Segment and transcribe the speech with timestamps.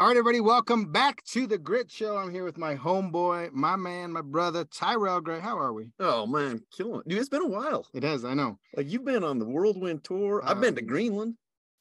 [0.00, 2.16] All right, everybody, welcome back to the Grit Show.
[2.16, 5.40] I'm here with my homeboy, my man, my brother, Tyrell Gray.
[5.40, 5.90] How are we?
[6.00, 7.08] Oh man, killing it.
[7.08, 7.86] Dude, it's been a while.
[7.92, 8.58] It has, I know.
[8.74, 10.40] Like you've been on the whirlwind tour.
[10.42, 11.34] I've been to Um, Greenland.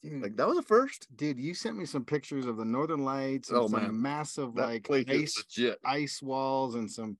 [0.04, 1.08] Dude, Like that was a first.
[1.16, 4.02] dude, you sent me some pictures of the Northern Lights and Oh, some man.
[4.02, 5.80] massive That like ice, legit.
[5.86, 7.18] ice walls and some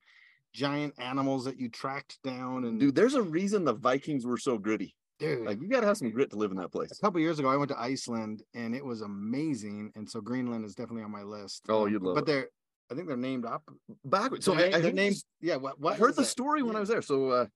[0.52, 2.64] giant animals that you tracked down.
[2.66, 4.94] And Dude, there's a reason the Vikings were so gritty.
[5.20, 6.90] Dude, Like you gotta have some grit to live in that place.
[6.90, 9.92] a couple years ago, I went to Iceland and it was amazing.
[9.94, 11.64] And so Greenland is definitely on my list.
[11.68, 12.26] Oh, Um, you'd love but it.
[12.26, 12.48] they're,
[12.90, 13.62] I think they're named up.
[14.04, 14.44] Backwards.
[14.44, 15.16] So they're I, I they're named.
[15.40, 15.74] Yeah, what?
[15.74, 16.26] I what heard the that?
[16.26, 17.02] story when I was there.
[17.02, 17.46] So uh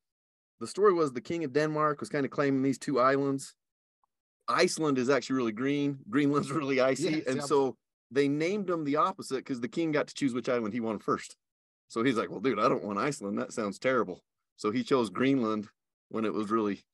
[0.60, 3.54] the story was the king of Denmark was kind of claiming these two islands.
[4.48, 7.10] Iceland is actually really green, Greenland's really icy.
[7.26, 7.76] Yeah, and so
[8.10, 11.02] they named them the opposite because the king got to choose which island he wanted
[11.02, 11.36] first.
[11.88, 13.38] So he's like, Well, dude, I don't want Iceland.
[13.38, 14.22] That sounds terrible.
[14.56, 15.68] So he chose Greenland
[16.10, 16.84] when it was really,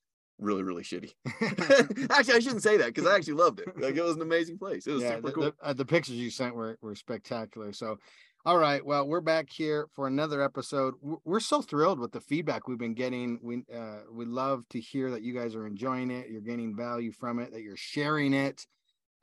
[0.41, 1.13] really, really shitty.
[2.11, 3.69] actually, I shouldn't say that because I actually loved it.
[3.81, 4.87] Like it was an amazing place.
[4.87, 5.45] It was yeah, super the, cool.
[5.45, 7.73] the, uh, the pictures you sent were, were spectacular.
[7.73, 7.99] So,
[8.47, 10.95] all right, well, we're back here for another episode.
[11.03, 13.39] We're, we're so thrilled with the feedback we've been getting.
[13.43, 17.13] We uh, we love to hear that you guys are enjoying it, you're gaining value
[17.13, 18.67] from it, that you're sharing it,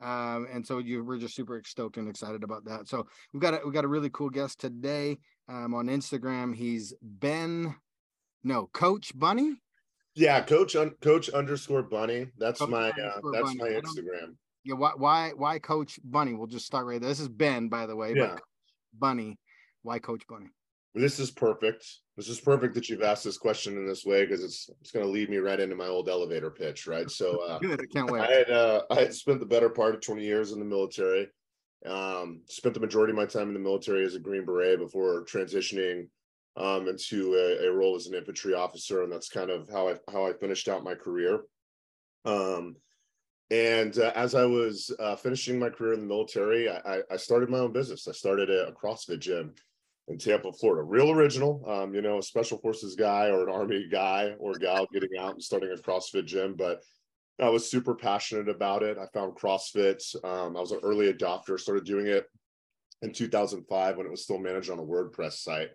[0.00, 2.88] um, and so you we're just super stoked and excited about that.
[2.88, 6.54] So we've got a, we got a really cool guest today um, on Instagram.
[6.54, 7.74] He's Ben,
[8.44, 9.56] no, Coach Bunny.
[10.18, 12.26] Yeah, coach un, coach underscore bunny.
[12.38, 13.56] That's Coach my uh, that's Bunny.
[13.56, 14.34] my Instagram.
[14.64, 16.34] Yeah, why why why Coach Bunny?
[16.34, 17.08] We'll just start right there.
[17.08, 18.14] This is Ben, by the way.
[18.16, 18.36] Yeah.
[18.98, 19.38] Bunny,
[19.82, 20.46] why Coach Bunny?
[20.94, 21.86] This is perfect.
[22.16, 25.06] This is perfect that you've asked this question in this way because it's it's going
[25.06, 27.08] to lead me right into my old elevator pitch, right?
[27.08, 27.80] So uh, Good.
[27.80, 28.22] I can't wait.
[28.22, 31.28] I had uh, I had spent the better part of 20 years in the military.
[31.86, 35.24] Um, spent the majority of my time in the military as a Green Beret before
[35.26, 36.08] transitioning
[36.58, 39.94] um, into a, a role as an infantry officer, and that's kind of how I
[40.10, 41.42] how I finished out my career.
[42.24, 42.76] Um,
[43.50, 47.48] and uh, as I was uh, finishing my career in the military, I, I- started
[47.48, 48.06] my own business.
[48.06, 49.54] I started a, a CrossFit gym
[50.08, 50.82] in Tampa, Florida.
[50.82, 54.86] Real original, um, you know, a special forces guy or an army guy or gal
[54.92, 56.82] getting out and starting a CrossFit gym, but
[57.40, 58.98] I was super passionate about it.
[58.98, 60.02] I found CrossFit.
[60.24, 62.26] Um, I was an early adopter, started doing it
[63.02, 65.70] in 2005 when it was still managed on a WordPress site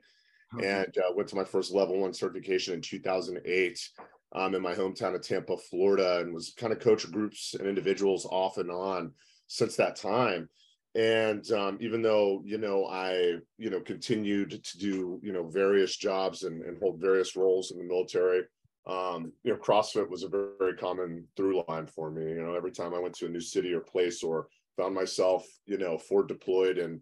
[0.61, 3.89] and uh, went to my first level one certification in 2008
[4.35, 8.25] um, in my hometown of Tampa, Florida, and was kind of coach groups and individuals
[8.25, 9.11] off and on
[9.47, 10.49] since that time.
[10.95, 15.95] And um, even though you know I you know continued to do you know various
[15.95, 18.43] jobs and, and hold various roles in the military,
[18.85, 22.23] um, you know CrossFit was a very, very common through line for me.
[22.23, 24.47] You know every time I went to a new city or place or
[24.77, 27.01] found myself you know forward deployed and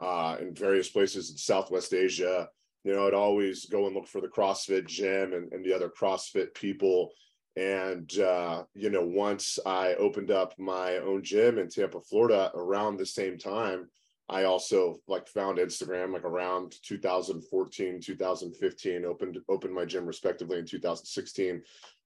[0.00, 2.48] uh, in various places in Southwest Asia,
[2.84, 5.90] you know, I'd always go and look for the CrossFit gym and, and the other
[5.90, 7.10] CrossFit people.
[7.56, 12.96] And, uh, you know, once I opened up my own gym in Tampa, Florida around
[12.96, 13.88] the same time,
[14.28, 20.66] I also like found Instagram like around 2014, 2015, opened, opened my gym respectively in
[20.66, 21.62] 2016.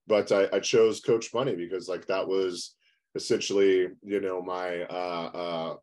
[0.07, 2.75] But I, I chose Coach Bunny because like that was
[3.15, 5.75] essentially, you know, my, uh, uh,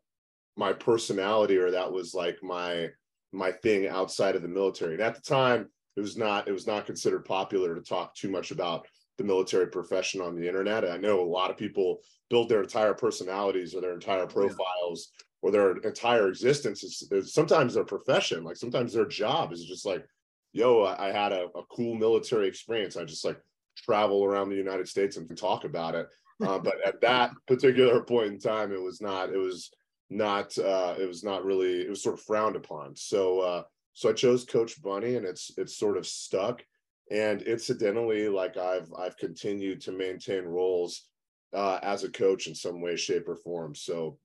[0.57, 2.89] my personality or that was like my,
[3.31, 4.93] my thing outside of the military.
[4.93, 8.29] And at the time, it was not it was not considered popular to talk too
[8.29, 8.87] much about
[9.17, 10.89] the military profession on the internet.
[10.89, 11.99] I know a lot of people
[12.29, 15.11] build their entire personalities or their entire profiles
[15.41, 19.85] or their entire existence is, is sometimes their profession, like sometimes their job is just
[19.85, 20.05] like,
[20.53, 22.95] yo, I, I had a, a cool military experience.
[22.95, 23.39] I just like
[23.75, 26.07] travel around the United States and talk about it.
[26.41, 29.29] Uh, but at that particular point in time, it was not.
[29.29, 29.71] It was
[30.11, 32.95] not uh it was not really it was sort of frowned upon.
[32.95, 33.63] So uh
[33.93, 36.63] so i chose coach bunny and it's it's sort of stuck.
[37.09, 41.07] And incidentally like i've i've continued to maintain roles
[41.53, 43.73] uh as a coach in some way shape or form.
[43.73, 44.19] So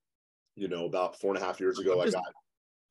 [0.57, 2.23] you know about four and a half years ago I'm i got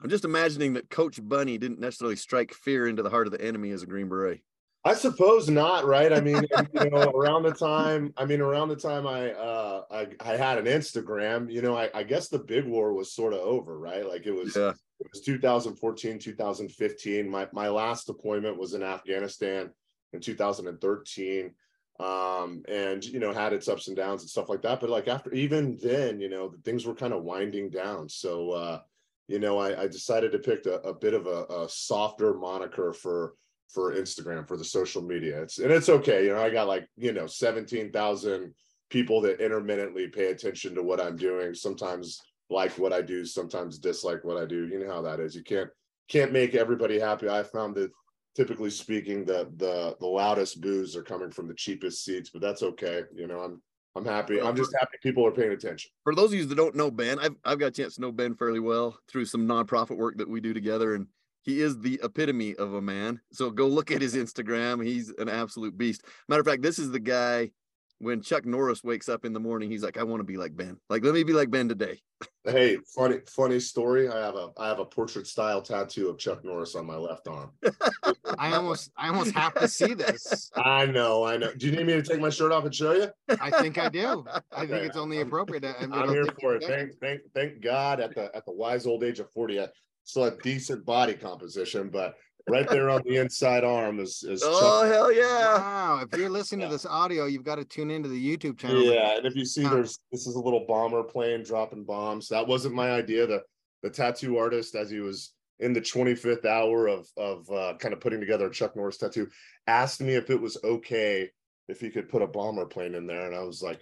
[0.02, 3.42] I'm just imagining that Coach Bunny didn't necessarily strike fear into the heart of the
[3.42, 4.42] enemy as a Green Beret.
[4.88, 6.14] I suppose not, right?
[6.14, 10.08] I mean, you know, around the time, I mean, around the time I uh I,
[10.20, 13.40] I had an Instagram, you know, I, I guess the big war was sort of
[13.40, 14.08] over, right?
[14.08, 14.74] Like it was Yeah.
[15.00, 17.28] it was 2014, 2015.
[17.28, 19.72] My my last deployment was in Afghanistan
[20.14, 21.56] in 2013.
[21.98, 24.82] Um, and you know, had its ups and downs and stuff like that.
[24.82, 28.08] But like after even then, you know, things were kind of winding down.
[28.08, 28.80] So uh,
[29.28, 32.94] you know, I, I decided to pick a, a bit of a, a softer moniker
[32.94, 33.34] for
[33.70, 35.42] for Instagram for the social media.
[35.42, 36.26] It's and it's okay.
[36.26, 38.54] You know, I got like, you know, 17,000
[38.90, 41.54] people that intermittently pay attention to what I'm doing.
[41.54, 44.68] Sometimes like what I do, sometimes dislike what I do.
[44.68, 45.36] You know how that is.
[45.36, 45.70] You can't
[46.08, 47.28] can't make everybody happy.
[47.28, 47.92] I found that
[48.36, 52.64] typically speaking, the the the loudest boos are coming from the cheapest seats, but that's
[52.64, 53.04] okay.
[53.14, 53.62] You know, I'm
[53.96, 54.42] I'm happy.
[54.42, 55.90] I'm just happy people are paying attention.
[56.04, 58.12] For those of you that don't know Ben, I've I've got a chance to know
[58.12, 61.08] Ben fairly well through some nonprofit work that we do together, and
[61.46, 63.22] he is the epitome of a man.
[63.32, 64.84] So go look at his Instagram.
[64.84, 66.04] He's an absolute beast.
[66.28, 67.52] Matter of fact, this is the guy
[68.00, 70.56] when Chuck Norris wakes up in the morning, he's like, I want to be like
[70.56, 70.78] Ben.
[70.90, 72.00] Like, let me be like Ben today.
[72.48, 74.08] Hey, funny, funny story.
[74.08, 77.28] I have a I have a portrait style tattoo of Chuck Norris on my left
[77.28, 77.50] arm.
[78.38, 80.52] I almost I almost have to see this.
[80.56, 81.52] I know, I know.
[81.56, 83.08] Do you need me to take my shirt off and show you?
[83.42, 84.26] I think I do.
[84.56, 85.66] I think it's only I'm- appropriate.
[85.66, 86.64] I'm here for it.
[86.64, 89.68] Thank, thank, thank God at the at the wise old age of 40, I
[90.06, 92.16] still have decent body composition, but
[92.48, 94.94] right there on the inside arm is is Oh Chuck.
[94.94, 95.58] hell yeah!
[95.58, 96.06] Wow.
[96.10, 96.68] If you're listening Yeah.
[96.68, 98.84] to this audio, you've got to tune into the YouTube channel.
[98.84, 102.30] Yeah, and if you see there's this is a little bomber plane dropping bombs.
[102.30, 103.28] That wasn't my idea.
[103.28, 103.42] The
[103.84, 108.00] the tattoo artist, as he was in the 25th hour of of uh, kind of
[108.00, 109.28] putting together a Chuck Norris tattoo,
[109.68, 111.30] asked me if it was okay
[111.68, 113.82] if he could put a bomber plane in there, and I was like,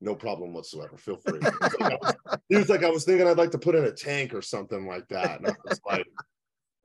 [0.00, 0.96] no problem whatsoever.
[0.96, 1.40] Feel free.
[1.40, 2.14] He was like, I was,
[2.48, 4.86] he was like, I was thinking I'd like to put in a tank or something
[4.86, 6.06] like that, and I was like.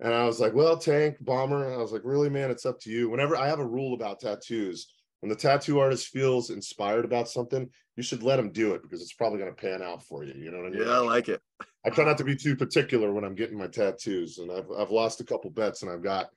[0.02, 1.66] And I was like, well, tank, bomber.
[1.66, 3.10] And I was like, really, man, it's up to you.
[3.10, 4.88] Whenever I have a rule about tattoos,
[5.20, 9.02] when the tattoo artist feels inspired about something, you should let him do it because
[9.02, 10.34] it's probably going to pan out for you.
[10.34, 10.88] You know what I mean?
[10.88, 11.42] Yeah, I like it.
[11.86, 14.92] I try not to be too particular when I'm getting my tattoos, and I've I've
[14.92, 16.30] lost a couple bets, and I've got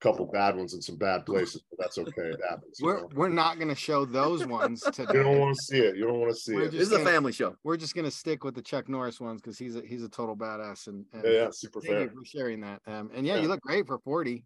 [0.00, 2.28] couple bad ones in some bad places, but that's okay.
[2.28, 2.78] It happens.
[2.80, 3.08] We're know?
[3.14, 5.12] we're not going to show those ones today.
[5.14, 5.96] you don't want to see it.
[5.96, 6.72] You don't want to see We're it.
[6.72, 7.56] just This is a family show.
[7.64, 10.08] We're just going to stick with the Chuck Norris ones because he's a he's a
[10.08, 10.86] total badass.
[10.86, 12.80] And, and Yeah, yeah, super thank you for sharing that.
[12.86, 13.42] Um, and yeah, Yeah.
[13.42, 14.44] you look great for 40.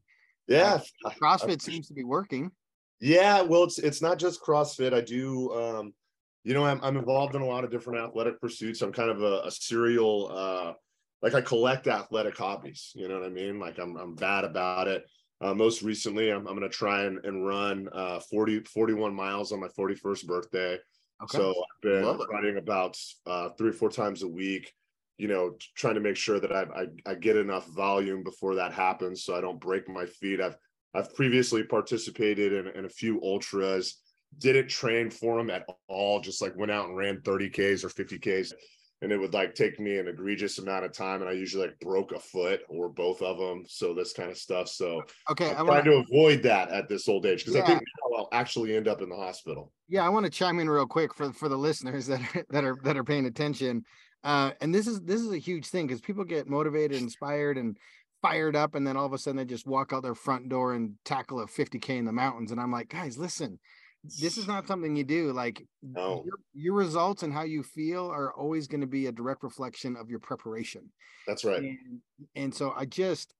[0.49, 0.81] Yeah,
[1.20, 2.50] CrossFit seems to be working.
[3.00, 4.93] Yeah, well, it's it's not just CrossFit.
[4.93, 5.93] I do, um,
[6.44, 8.82] you know, I'm I'm involved in a lot of different athletic pursuits.
[8.82, 10.72] I'm kind of a, a serial, uh,
[11.20, 12.93] like I collect athletic hobbies.
[12.94, 13.58] You know what I mean?
[13.60, 15.04] Like I'm I'm bad about it.
[15.42, 19.60] Uh, most recently, I'm I'm gonna try and, and run uh 40 41 miles on
[19.60, 20.78] my 41st birthday.
[21.22, 21.38] Okay.
[21.38, 22.96] So I've been running about
[23.26, 24.72] uh, three or four times a week.
[25.18, 28.72] You know, trying to make sure that I, I I get enough volume before that
[28.72, 30.40] happens, so I don't break my feet.
[30.40, 30.56] I've
[30.94, 33.98] I've previously participated in, in a few ultras.
[34.38, 36.20] Didn't train for them at all.
[36.20, 38.52] Just like went out and ran 30 Ks or 50 Ks,
[39.02, 41.78] and it would like take me an egregious amount of time, and I usually like
[41.81, 43.64] broke a foot or both of them.
[43.69, 44.69] So this kind of stuff.
[44.69, 45.50] So okay.
[45.50, 47.82] I'm I trying to avoid that at this old age because I think
[48.16, 49.72] I'll actually end up in the hospital.
[49.88, 52.64] yeah, I want to chime in real quick for for the listeners that are that
[52.64, 53.84] are that are paying attention.
[54.25, 57.76] Uh, and this is this is a huge thing because people get motivated, inspired, and
[58.22, 60.75] fired up, and then all of a sudden they just walk out their front door
[60.75, 62.52] and tackle a 50k in the mountains.
[62.52, 63.58] And I'm like, guys, listen,
[64.04, 65.32] this is not something you do.
[65.32, 66.25] Like No.
[66.25, 69.96] your, your results and how you feel are always going to be a direct reflection
[69.96, 70.90] of your preparation.
[71.26, 71.62] That's right.
[71.62, 72.00] and
[72.34, 73.34] and so i just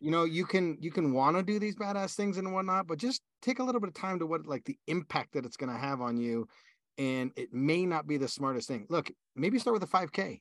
[0.00, 2.98] you know you can you can want to do these badass things and whatnot but
[2.98, 5.70] just take a little bit of time to what like the impact that it's going
[5.72, 6.46] to have on you
[6.98, 10.40] and it may not be the smartest thing look maybe start with a 5k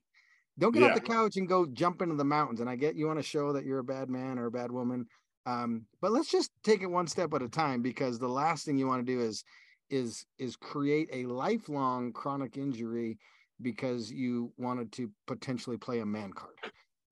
[0.57, 0.87] don't get Yeah.
[0.89, 3.23] off the couch and go jump into the mountains and i get you want to
[3.23, 5.05] show that you're a bad man or a bad woman
[5.45, 8.77] um but let's just take it one step at a time because the last thing
[8.77, 9.43] you want to do is
[9.89, 13.17] is is create a lifelong chronic injury
[13.61, 16.55] because you wanted to potentially play a man card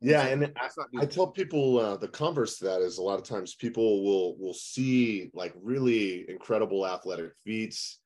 [0.01, 2.81] Yeah, So and I, let's not do I tell people uh, the converse to that
[2.81, 7.99] is a lot of times people will will see like really incredible athletic feats,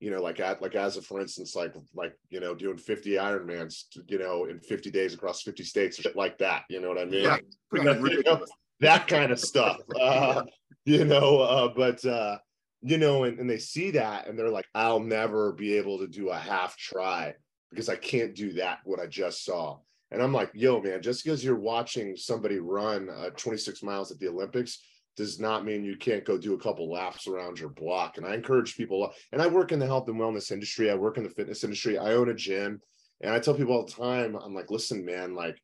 [0.00, 3.12] you know, like at like as a for instance, like like you know doing 50
[3.12, 6.64] Ironmans, you know, in 50 days across 50 states, shit like that.
[6.68, 7.22] You know what I mean?
[7.22, 7.38] Yeah,
[7.72, 8.00] Right.
[8.00, 8.44] You know.
[8.80, 9.78] That kind of stuff.
[10.00, 10.44] Uh,
[10.86, 12.38] you know, uh, but uh,
[12.82, 16.06] you know, and, and they see that and they're like, I'll never be able to
[16.06, 17.34] do a half tri
[17.70, 19.78] because I can't do that what I just saw.
[20.10, 24.18] And I'm like, yo, man, just because you're watching somebody run uh, 26 miles at
[24.18, 24.80] the Olympics
[25.16, 28.16] does not mean you can't go do a couple laps around your block.
[28.16, 31.18] And I encourage people, and I work in the health and wellness industry, I work
[31.18, 32.80] in the fitness industry, I own a gym.
[33.20, 35.60] And I tell people all the time, I'm like, listen, man, like,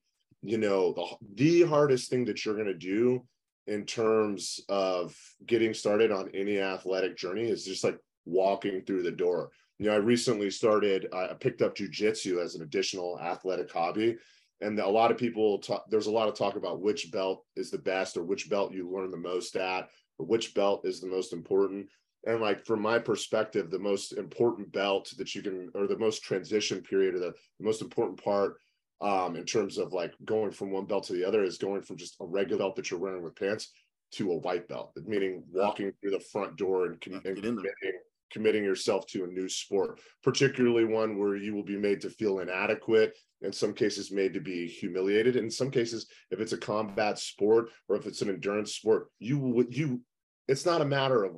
[0.47, 3.25] you know, the, the hardest thing that you're going to do
[3.67, 9.11] in terms of getting started on any athletic journey is just like walking through the
[9.11, 9.51] door.
[9.79, 14.17] You know, I recently started, I picked up jujitsu as an additional athletic hobby.
[14.61, 17.71] And a lot of people talk, there's a lot of talk about which belt is
[17.71, 19.89] the best or which belt you learn the most at
[20.19, 21.89] or which belt is the most important.
[22.27, 26.23] And like from my perspective, the most important belt that you can, or the most
[26.23, 28.57] transition period, or the, the most important part
[29.01, 31.97] um, in terms of like going from one belt to the other is going from
[31.97, 33.73] just a regular belt that you're wearing with pants
[34.13, 37.57] to a white belt, meaning walking through the front door and, com- and get in
[37.57, 37.75] there.
[37.81, 38.01] committing,
[38.31, 42.39] committing yourself to a new sport, particularly one where you will be made to feel
[42.39, 45.37] inadequate, in some cases made to be humiliated.
[45.37, 49.39] In some cases, if it's a combat sport or if it's an endurance sport, you
[49.39, 50.01] would you
[50.49, 51.33] it's not a matter of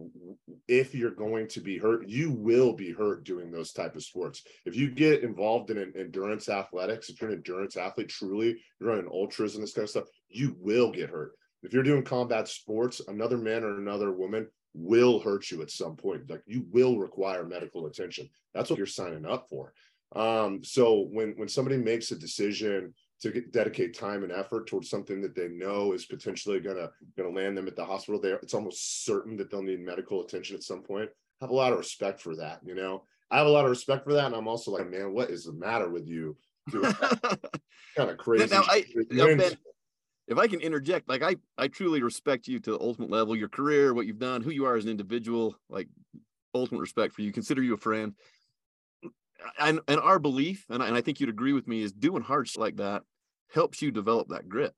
[0.66, 4.42] if you're going to be hurt you will be hurt doing those type of sports.
[4.66, 8.90] If you get involved in an endurance athletics if you're an endurance athlete truly you're
[8.90, 11.32] running ultras and this kind of stuff you will get hurt.
[11.62, 15.96] If you're doing combat sports another man or another woman will hurt you at some
[15.96, 16.28] point.
[16.30, 18.28] Like you will require medical attention.
[18.54, 19.72] That's what you're signing up for.
[20.14, 24.88] Um so when when somebody makes a decision to get, dedicate time and effort towards
[24.88, 28.20] something that they know is potentially gonna gonna land them at the hospital.
[28.20, 31.10] There, it's almost certain that they'll need medical attention at some point.
[31.40, 32.60] I have a lot of respect for that.
[32.64, 35.12] You know, I have a lot of respect for that, and I'm also like, man,
[35.12, 36.36] what is the matter with you?
[36.72, 38.54] kind of crazy.
[38.54, 39.56] Now, I, ben,
[40.28, 43.48] if I can interject, like I, I truly respect you to the ultimate level, your
[43.48, 45.88] career, what you've done, who you are as an individual, like
[46.54, 47.32] ultimate respect for you.
[47.32, 48.14] Consider you a friend
[49.58, 52.22] and and our belief, and I, and I think you'd agree with me, is doing
[52.22, 53.02] hard like that
[53.52, 54.74] helps you develop that grit.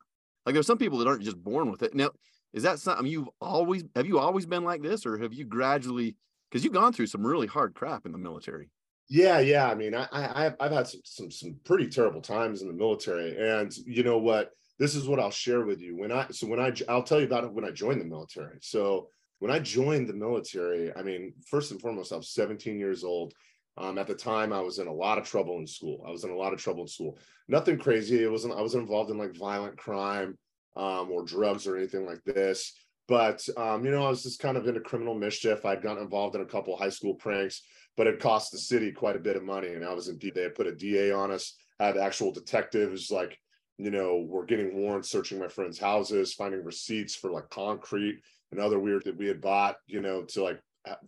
[0.47, 1.95] Like there's some people that aren't just born with it.
[1.95, 2.11] Now,
[2.53, 6.17] is that something you've always have you always been like this, or have you gradually?
[6.51, 8.71] Because you've gone through some really hard crap in the military.
[9.09, 9.69] Yeah, yeah.
[9.69, 13.37] I mean, I, I I've had some, some some pretty terrible times in the military,
[13.37, 14.51] and you know what?
[14.79, 15.97] This is what I'll share with you.
[15.97, 18.59] When I so when I I'll tell you about it when I joined the military.
[18.63, 19.09] So
[19.41, 23.33] when I joined the military, I mean, first and foremost, I was 17 years old.
[23.81, 26.05] Um, at the time, I was in a lot of trouble in school.
[26.07, 27.19] I was in a lot of trouble in school.
[27.49, 28.23] Nothing crazy.
[28.23, 28.55] It wasn't.
[28.55, 30.37] I wasn't involved in like violent crime
[30.77, 32.75] um, or drugs or anything like this.
[33.09, 35.65] But um, you know, I was just kind of into criminal mischief.
[35.65, 37.63] I'd gotten involved in a couple high school pranks,
[37.97, 39.69] but it cost the city quite a bit of money.
[39.69, 40.19] And I was in.
[40.35, 41.57] They had put a DA on us.
[41.79, 43.39] Had actual detectives like
[43.81, 48.21] you know, we're getting warrants searching my friends' houses, finding receipts for like concrete
[48.53, 50.61] and other weird that we had bought, you know, to like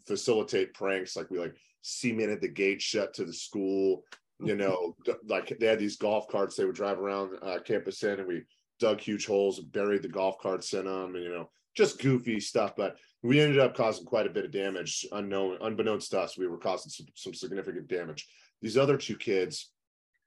[0.06, 1.14] facilitate pranks.
[1.14, 4.04] Like we like cemented the gate shut to the school.
[4.44, 4.96] You know,
[5.28, 8.42] like they had these golf carts they would drive around uh, campus in, and we
[8.80, 12.40] dug huge holes and buried the golf carts in them, and you know, just goofy
[12.40, 12.74] stuff.
[12.76, 16.36] But we ended up causing quite a bit of damage, unknown, unbeknownst to us.
[16.36, 18.26] We were causing some, some significant damage.
[18.60, 19.70] These other two kids,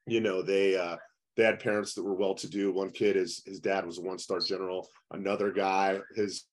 [0.06, 0.96] you know, they uh,
[1.36, 2.72] they had parents that were well to do.
[2.72, 4.88] One kid, his his dad was a one star general.
[5.10, 6.44] Another guy, his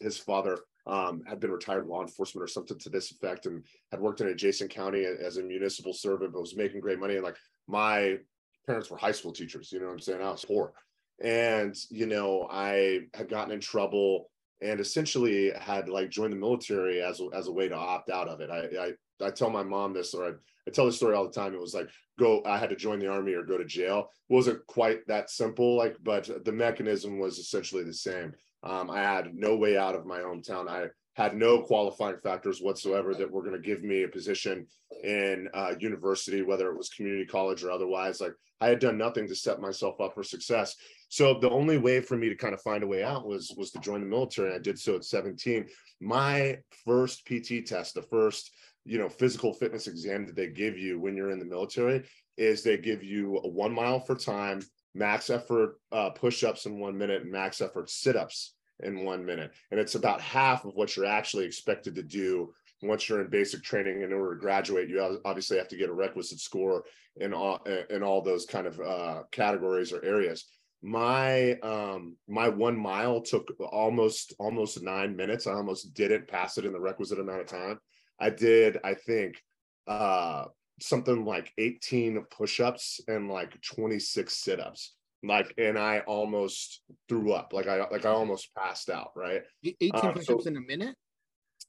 [0.00, 4.00] his father um, had been retired law enforcement or something to this effect and had
[4.00, 7.14] worked in adjacent county as a municipal servant, but was making great money.
[7.14, 8.18] And like my
[8.66, 10.22] parents were high school teachers, you know what I'm saying?
[10.22, 10.72] I was poor.
[11.22, 14.30] And, you know, I had gotten in trouble
[14.62, 18.28] and essentially had like joined the military as a, as a way to opt out
[18.28, 18.50] of it.
[18.50, 20.30] I, I, I tell my mom this, or I,
[20.66, 21.54] I tell this story all the time.
[21.54, 21.88] It was like,
[22.18, 24.10] go, I had to join the army or go to jail.
[24.28, 28.32] It wasn't quite that simple, like, but the mechanism was essentially the same.
[28.62, 30.68] Um, I had no way out of my hometown.
[30.68, 34.66] I had no qualifying factors whatsoever that were going to give me a position
[35.02, 38.20] in uh, university, whether it was community college or otherwise.
[38.20, 40.76] Like I had done nothing to set myself up for success.
[41.08, 43.70] So the only way for me to kind of find a way out was was
[43.72, 44.48] to join the military.
[44.48, 45.66] and I did so at 17.
[46.00, 48.50] My first PT test, the first
[48.84, 52.04] you know physical fitness exam that they give you when you're in the military,
[52.36, 54.60] is they give you a one mile for time,
[54.96, 59.52] max effort uh, push-ups in one minute, and max effort sit-ups in one minute.
[59.70, 63.62] And it's about half of what you're actually expected to do once you're in basic
[63.62, 64.02] training.
[64.02, 66.84] In order to graduate, you obviously have to get a requisite score
[67.16, 67.58] in all
[67.90, 70.44] in all those kind of uh, categories or areas.
[70.82, 75.46] My um, my one mile took almost almost nine minutes.
[75.46, 77.78] I almost didn't pass it in the requisite amount of time.
[78.20, 79.42] I did, I think,
[79.86, 80.44] uh,
[80.80, 84.94] something like 18 push-ups and like 26 sit-ups.
[85.22, 87.52] Like and i almost threw up.
[87.52, 89.42] Like i like i almost passed out right?
[89.64, 90.94] 18 um, push-ups so, in a minute?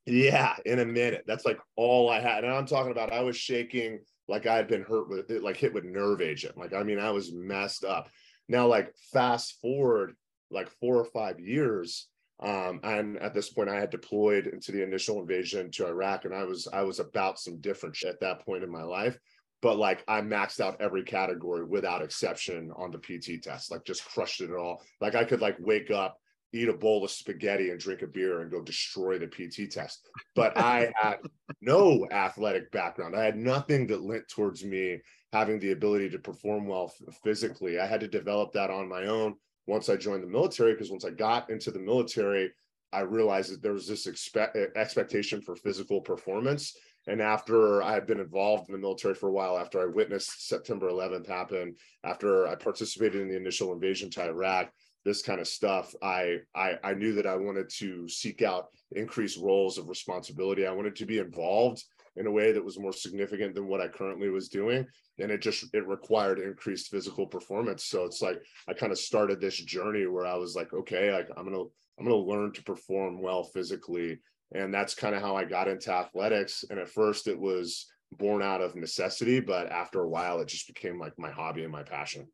[0.06, 1.24] Yeah in a minute.
[1.26, 2.44] That's like all i had.
[2.44, 5.58] And i'm talking about i was shaking like i had been hurt with it like
[5.58, 6.58] hit with nerve agent.
[6.58, 8.10] Like i mean i was messed up.
[8.50, 10.14] Now like fast forward
[10.52, 12.08] like four or five years
[12.42, 16.34] um, and at this point i had deployed into the initial invasion to iraq and
[16.34, 19.18] i was i was about some different shit at that point in my life
[19.62, 24.06] but like I maxed out every category without exception on the PT test, like just
[24.06, 24.82] crushed it all.
[25.02, 26.18] Like I could like wake up,
[26.54, 30.08] eat a bowl of spaghetti and drink a beer and go destroy the PT test.
[30.36, 31.18] But I had
[31.62, 33.16] no athletic background.
[33.16, 35.00] I had nothing that lent towards me
[35.34, 37.80] having the ability to perform well physically.
[37.80, 39.36] I had to develop that on my own
[39.68, 42.52] once I joined the military because once I got into the military,
[42.94, 46.76] I realized that there was this expect eh, expectation for physical performance.
[47.08, 50.48] And after I had been involved in the military for a while, after I witnessed
[50.48, 54.72] September 11th happen, after I participated in the initial invasion to Iraq,
[55.08, 59.40] this kind of stuff, I, I I knew that I wanted to seek out increased
[59.42, 60.68] roles of responsibility.
[60.68, 61.84] I wanted to be involved
[62.18, 64.86] in a way that was more significant than what I currently was doing.
[65.20, 67.86] And it just it required increased physical performance.
[67.86, 71.20] So it's like I kind of started this journey where I was like, okay, I,
[71.40, 71.64] I'm gonna
[71.98, 74.20] I'm gonna learn to perform well physically.
[74.54, 76.66] And that's kind of how I got into athletics.
[76.70, 80.68] And at first it was born out of necessity, but after a while it just
[80.68, 82.28] became like my hobby and my passion.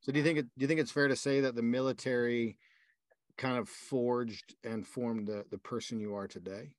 [0.00, 2.56] So do you think it do you think it's fair to say that the military
[3.36, 6.70] kind of forged and formed the the person you are today?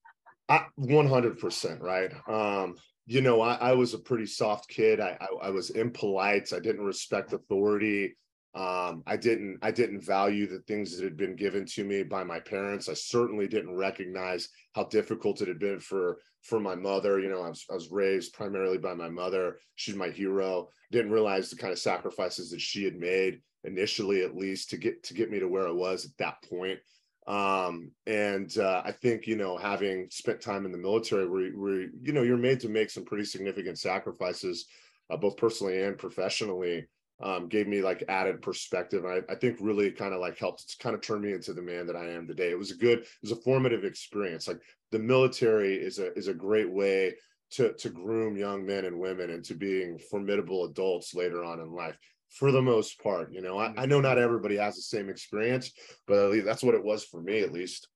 [0.76, 2.12] One hundred percent, right?
[2.28, 2.76] Um,
[3.06, 5.00] you know, I, I, was a pretty soft kid.
[5.00, 6.54] I, I, I was impolite.
[6.54, 8.16] I didn't respect authority.
[8.54, 12.24] Um, I didn't I didn't value the things that had been given to me by
[12.24, 12.90] my parents.
[12.90, 17.20] I certainly didn't recognize how difficult it had been for for my mother.
[17.20, 19.60] You know, I was, I was raised primarily by my mother.
[19.76, 20.68] She's my hero.
[20.92, 25.02] Didn't realize the kind of sacrifices that she had made initially, at least, to get
[25.04, 26.80] to get me to where I was at that point.
[27.28, 31.82] Um, and uh, I think you know, having spent time in the military, where, where
[32.02, 34.66] you know you're made to make some pretty significant sacrifices,
[35.10, 36.88] uh, both personally and professionally
[37.24, 39.06] um, gave me like added perspective.
[39.06, 41.88] I, I think really kind of like helped kind of turn me into the man
[41.88, 42.50] that I am today.
[42.50, 44.48] It was a good, it was a formative experience.
[44.48, 44.62] Like
[44.92, 47.16] the military is a is a great way
[47.52, 51.98] to to groom young men and women into being formidable adults later on in life.
[52.30, 55.72] For the most part, you know, I, I know not everybody has the same experience,
[56.08, 57.90] but at least that's what it was for me, at least.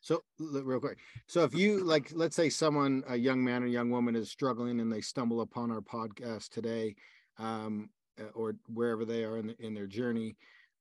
[0.00, 0.98] So real quick.
[1.26, 4.80] So if you like, let's say someone, a young man or young woman is struggling
[4.80, 6.96] and they stumble upon our podcast today,
[7.38, 7.90] um,
[8.34, 10.36] or wherever they are in, the, in their journey.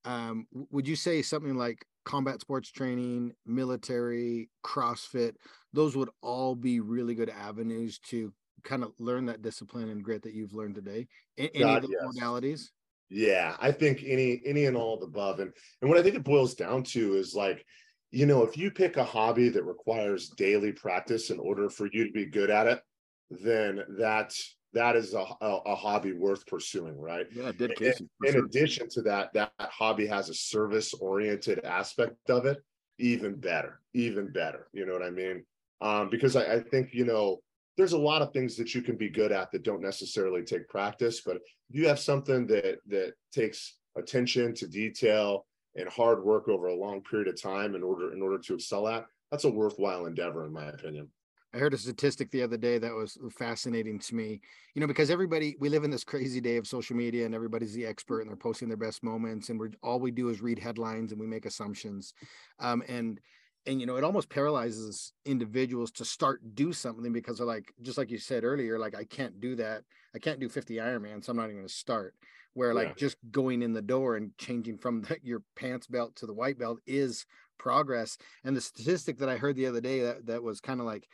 [0.05, 5.35] Um, would you say something like combat sports training, military, CrossFit?
[5.73, 10.23] Those would all be really good avenues to kind of learn that discipline and grit
[10.23, 11.07] that you've learned today.
[11.37, 12.23] Any God, of the yes.
[12.23, 12.69] modalities?
[13.09, 15.39] Yeah, I think any any and all of the above.
[15.39, 17.65] And and what I think it boils down to is like,
[18.11, 22.05] you know, if you pick a hobby that requires daily practice in order for you
[22.05, 22.81] to be good at it,
[23.29, 27.27] then that's that is a, a, a, hobby worth pursuing, right?
[27.33, 28.09] Yeah, dedication.
[28.21, 28.45] In, in sure.
[28.45, 32.63] addition to that, that hobby has a service oriented aspect of it,
[32.99, 34.67] even better, even better.
[34.73, 35.43] You know what I mean?
[35.81, 37.39] Um, because I, I think, you know,
[37.77, 40.67] there's a lot of things that you can be good at that don't necessarily take
[40.67, 45.45] practice, but if you have something that that takes attention to detail
[45.75, 48.87] and hard work over a long period of time in order in order to excel
[48.87, 51.07] at, that's a worthwhile endeavor, in my opinion.
[51.53, 54.39] I heard a statistic the other day that was fascinating to me.
[54.75, 57.73] You know, because everybody we live in this crazy day of social media and everybody's
[57.73, 60.59] the expert and they're posting their best moments and we're all we do is read
[60.59, 62.13] headlines and we make assumptions.
[62.59, 63.19] Um, and
[63.65, 67.97] and you know, it almost paralyzes individuals to start do something because they're like, just
[67.97, 69.83] like you said earlier, like I can't do that.
[70.15, 72.13] I can't do 50 Ironman, so I'm not even gonna start.
[72.53, 72.93] Where like yeah.
[72.97, 76.59] just going in the door and changing from the, your pants belt to the white
[76.59, 77.25] belt is
[77.57, 78.17] progress.
[78.43, 81.07] And the statistic that I heard the other day that, that was kind of like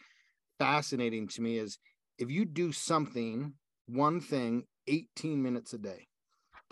[0.59, 1.77] fascinating to me is
[2.17, 3.53] if you do something,
[3.87, 6.07] one thing, 18 minutes a day,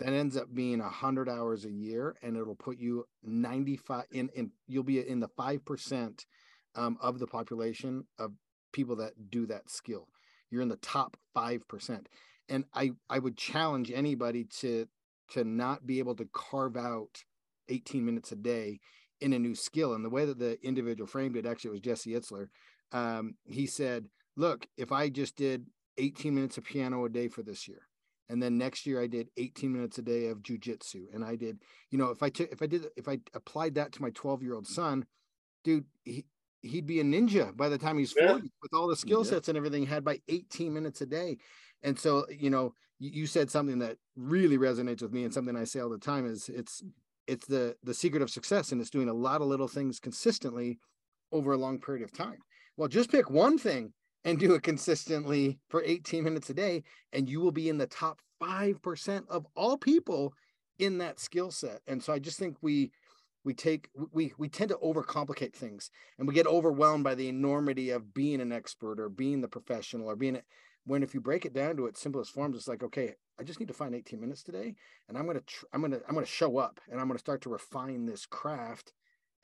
[0.00, 4.50] that ends up being 100 hours a year and it'll put you 95 in, in
[4.66, 6.24] you'll be in the 5%
[6.74, 8.32] um, of the population of
[8.72, 10.08] people that do that skill.
[10.50, 12.06] You're in the top 5%
[12.48, 14.86] and i i would challenge anybody to
[15.30, 17.24] to not be able to carve out
[17.68, 18.78] 18 minutes a day
[19.20, 19.94] in a new skill.
[19.94, 22.48] And the way that the individual framed it actually was jesse itzler
[22.92, 25.66] um, he said, look, if I just did
[25.98, 27.82] 18 minutes of piano a day for this year,
[28.28, 31.58] and then next year I did 18 minutes a day of jujitsu, and I did,
[31.90, 34.42] you know, if I took, if I did, if I applied that to my 12
[34.42, 35.04] year old son,
[35.62, 36.24] dude, he,
[36.62, 38.38] he'd be a ninja by the time he's 40 yeah.
[38.62, 39.52] with all the skill sets yeah.
[39.52, 41.36] and everything had by 18 minutes a day.
[41.82, 45.56] And so, you know, you, you said something that really resonates with me and something
[45.56, 46.82] I say all the time is it's,
[47.26, 48.72] it's the, the secret of success.
[48.72, 50.78] And it's doing a lot of little things consistently
[51.32, 52.38] over a long period of time.
[52.76, 53.92] Well, just pick one thing
[54.24, 56.82] and do it consistently for 18 minutes a day,
[57.12, 60.34] and you will be in the top 5% of all people
[60.78, 61.80] in that skill set.
[61.86, 62.90] And so I just think we
[63.44, 67.90] we take we we tend to overcomplicate things and we get overwhelmed by the enormity
[67.90, 70.42] of being an expert or being the professional or being a,
[70.86, 73.60] when if you break it down to its simplest forms it's like okay i just
[73.60, 74.74] need to find 18 minutes today
[75.08, 77.06] and i'm going to tr- i'm going to i'm going to show up and i'm
[77.06, 78.94] going to start to refine this craft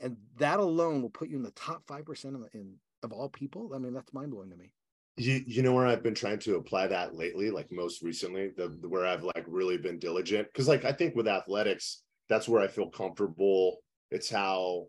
[0.01, 3.73] and that alone will put you in the top 5% in, in of all people.
[3.75, 4.73] I mean, that's mind blowing to me.
[5.17, 8.77] You, you know where I've been trying to apply that lately, like most recently, the,
[8.81, 10.49] the where I've like really been diligent.
[10.55, 13.79] Cause like I think with athletics, that's where I feel comfortable.
[14.11, 14.87] It's how,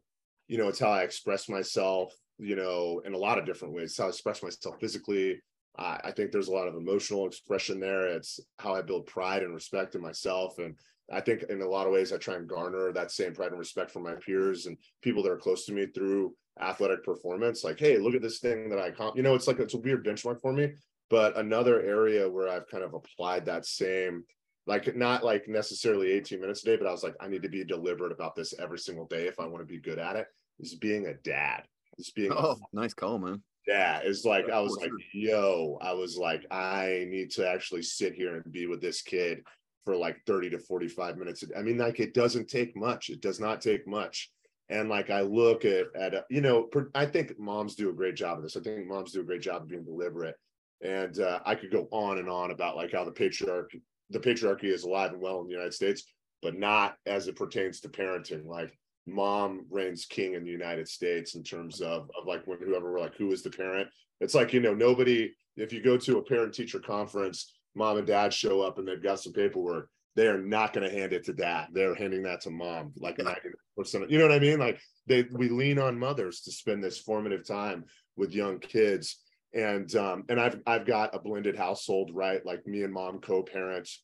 [0.48, 3.92] you know, it's how I express myself, you know, in a lot of different ways.
[3.92, 5.42] It's how I express myself physically.
[5.78, 8.08] Uh, I think there's a lot of emotional expression there.
[8.08, 10.60] It's how I build pride and respect in myself.
[10.60, 10.76] And
[11.12, 13.60] I think in a lot of ways, I try and garner that same pride and
[13.60, 17.64] respect from my peers and people that are close to me through athletic performance.
[17.64, 19.16] Like, hey, look at this thing that I, comp-.
[19.16, 20.74] you know, it's like it's a weird benchmark for me.
[21.10, 24.24] But another area where I've kind of applied that same,
[24.66, 27.50] like not like necessarily 18 minutes a day, but I was like, I need to
[27.50, 30.28] be deliberate about this every single day if I want to be good at it,
[30.60, 31.64] is being a dad.
[31.98, 33.44] Is being oh, nice call, man.
[33.68, 38.14] Yeah, it's like I was like, yo, I was like, I need to actually sit
[38.14, 39.44] here and be with this kid
[39.86, 41.44] for like 30 to 45 minutes.
[41.58, 43.10] I mean, like it doesn't take much.
[43.10, 44.32] It does not take much.
[44.72, 48.38] And like I look at at you know, I think moms do a great job
[48.38, 48.58] of this.
[48.58, 50.36] I think moms do a great job of being deliberate
[50.84, 54.66] and uh, I could go on and on about like how the patriarchy the patriarchy
[54.66, 56.04] is alive and well in the United States,
[56.42, 58.46] but not as it pertains to parenting.
[58.46, 62.92] Like mom reigns king in the United States in terms of of like when whoever
[62.92, 63.88] we're like who is the parent.
[64.20, 65.32] It's like you know nobody.
[65.58, 69.04] If you go to a parent teacher conference, mom and dad show up and they've
[69.04, 69.90] got some paperwork.
[70.16, 71.68] They are not going to hand it to dad.
[71.72, 74.10] They're handing that to mom, like ninety percent.
[74.10, 74.60] You know what I mean?
[74.60, 79.18] Like they we lean on mothers to spend this formative time with young kids
[79.54, 84.04] and um and i've i've got a blended household right like me and mom co-parents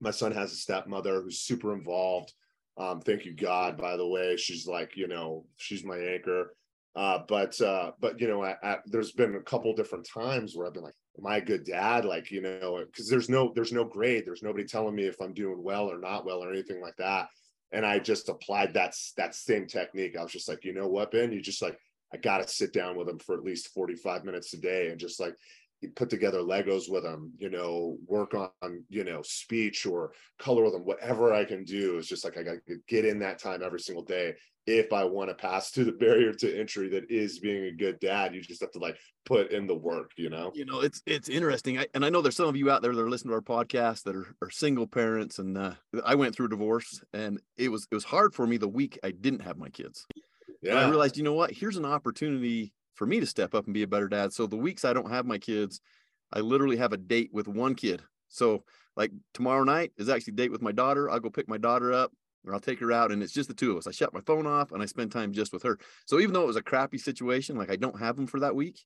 [0.00, 2.32] my son has a stepmother who's super involved
[2.78, 6.54] um thank you god by the way she's like you know she's my anchor
[6.98, 10.66] uh but uh but you know I, I, there's been a couple different times where
[10.66, 12.04] i've been like am i a good dad?
[12.04, 14.24] Like you know because there's no there's no grade.
[14.26, 17.28] There's nobody telling me if i'm doing well or not well or anything like that.
[17.72, 20.16] And i just applied that that same technique.
[20.16, 21.32] I was just like you know what ben?
[21.32, 21.78] You just like
[22.12, 24.98] I got to sit down with them for at least 45 minutes a day and
[24.98, 25.34] just like
[25.94, 30.72] put together Legos with them, you know, work on, you know, speech or color with
[30.72, 31.98] them, whatever I can do.
[31.98, 34.34] Is just like I got to get in that time every single day.
[34.70, 37.98] If I want to pass through the barrier to entry that is being a good
[38.00, 40.52] dad, you just have to like put in the work, you know?
[40.54, 41.78] You know, it's it's interesting.
[41.78, 43.40] I, and I know there's some of you out there that are listening to our
[43.40, 45.38] podcast that are, are single parents.
[45.38, 45.72] And uh,
[46.04, 48.98] I went through a divorce and it was it was hard for me the week
[49.02, 50.06] I didn't have my kids.
[50.60, 50.72] Yeah.
[50.72, 51.50] And I realized, you know what?
[51.50, 54.34] Here's an opportunity for me to step up and be a better dad.
[54.34, 55.80] So the weeks I don't have my kids,
[56.30, 58.02] I literally have a date with one kid.
[58.28, 58.64] So
[58.98, 61.08] like tomorrow night is actually date with my daughter.
[61.08, 62.12] I'll go pick my daughter up
[62.46, 63.86] or I'll take her out and it's just the two of us.
[63.86, 65.78] I shut my phone off and I spend time just with her.
[66.06, 68.54] So even though it was a crappy situation, like I don't have them for that
[68.54, 68.80] week,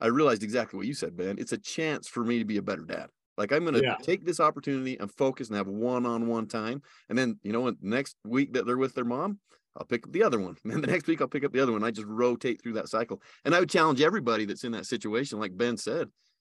[0.00, 1.38] I realized exactly what you said, Ben.
[1.38, 3.08] It's a chance for me to be a better dad.
[3.36, 3.96] Like I'm gonna yeah.
[4.02, 6.82] take this opportunity and focus and have one-on-one time.
[7.08, 9.38] And then you know, next week that they're with their mom,
[9.76, 10.56] I'll pick up the other one.
[10.64, 11.84] And then the next week I'll pick up the other one.
[11.84, 13.22] I just rotate through that cycle.
[13.44, 16.08] And I would challenge everybody that's in that situation, like Ben said,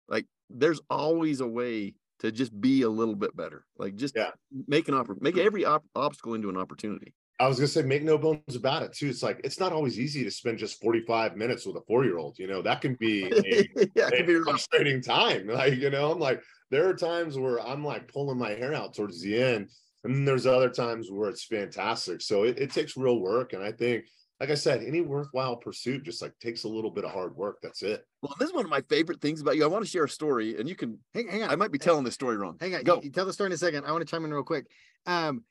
[0.09, 3.65] like there's always a way to just be a little bit better.
[3.77, 4.31] Like just yeah.
[4.67, 7.15] make an offer, make every op- obstacle into an opportunity.
[7.41, 9.09] I was gonna say, make no bones about it too.
[9.09, 12.37] It's like it's not always easy to spend just 45 minutes with a four-year-old.
[12.37, 13.25] You know, that can be
[13.77, 15.49] a, yeah, can be frustrating time.
[15.59, 18.95] Like, you know, I'm like, there are times where I'm like pulling my hair out
[18.95, 19.71] towards the end
[20.05, 22.21] and then there's other times where it's fantastic.
[22.21, 23.53] So it, it takes real work.
[23.53, 24.05] And I think,
[24.41, 27.59] like I said, any worthwhile pursuit just like takes a little bit of hard work.
[27.63, 28.05] That's it.
[28.23, 29.65] Well, this is one of my favorite things about you.
[29.65, 31.51] I want to share a story, and you can hang, hang on.
[31.51, 32.57] I might be telling this story wrong.
[32.61, 32.97] Hang on, go.
[32.97, 33.85] You, you tell the story in a second.
[33.85, 34.67] I want to chime in real quick.
[35.07, 35.43] Um,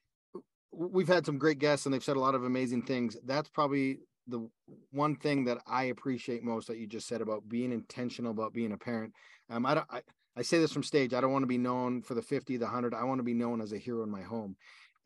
[0.71, 3.17] we've had some great guests, and they've said a lot of amazing things.
[3.25, 4.47] That's probably the
[4.91, 8.71] one thing that I appreciate most that you just said about being intentional about being
[8.71, 9.13] a parent.
[9.49, 9.87] Um, I don't.
[9.89, 10.01] I,
[10.37, 11.15] I say this from stage.
[11.15, 12.93] I don't want to be known for the 50, the 100.
[12.93, 14.55] I want to be known as a hero in my home.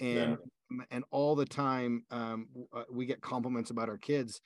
[0.01, 0.37] And
[0.71, 0.85] yeah.
[0.91, 4.41] and all the time um, uh, we get compliments about our kids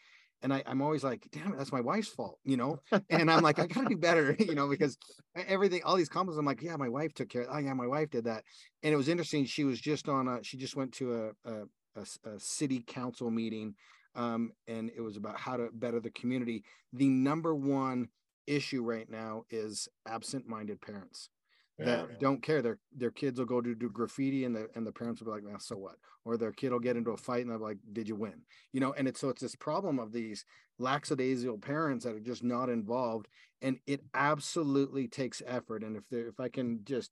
[0.45, 2.79] and I, am always like, damn it, that's my wife's fault, you know?
[3.09, 4.95] And I'm like, I gotta do better, you know, because
[5.35, 7.43] everything, all these compliments, I'm like, yeah, my wife took care.
[7.43, 8.43] Of, Oh yeah, my wife did that.
[8.83, 9.45] And it was interesting.
[9.45, 11.13] She was just on a, she just went to
[11.45, 11.53] a, a,
[11.95, 13.73] a, a city council meeting
[14.15, 16.63] um, and it was about how to better the community.
[16.93, 18.09] The number one
[18.45, 21.29] issue right now is absent-minded parents
[21.77, 22.17] yeah, that man.
[22.19, 22.61] don't care.
[22.61, 25.41] Their their kids will go to do graffiti and the and the parents will be
[25.41, 25.95] like, nah, so what?
[26.23, 28.41] Or their kid will get into a fight and they're like, Did you win?
[28.71, 30.45] You know, and it's so it's this problem of these
[30.79, 33.27] lackadaisical parents that are just not involved.
[33.61, 35.83] And it absolutely takes effort.
[35.83, 37.11] And if there if I can just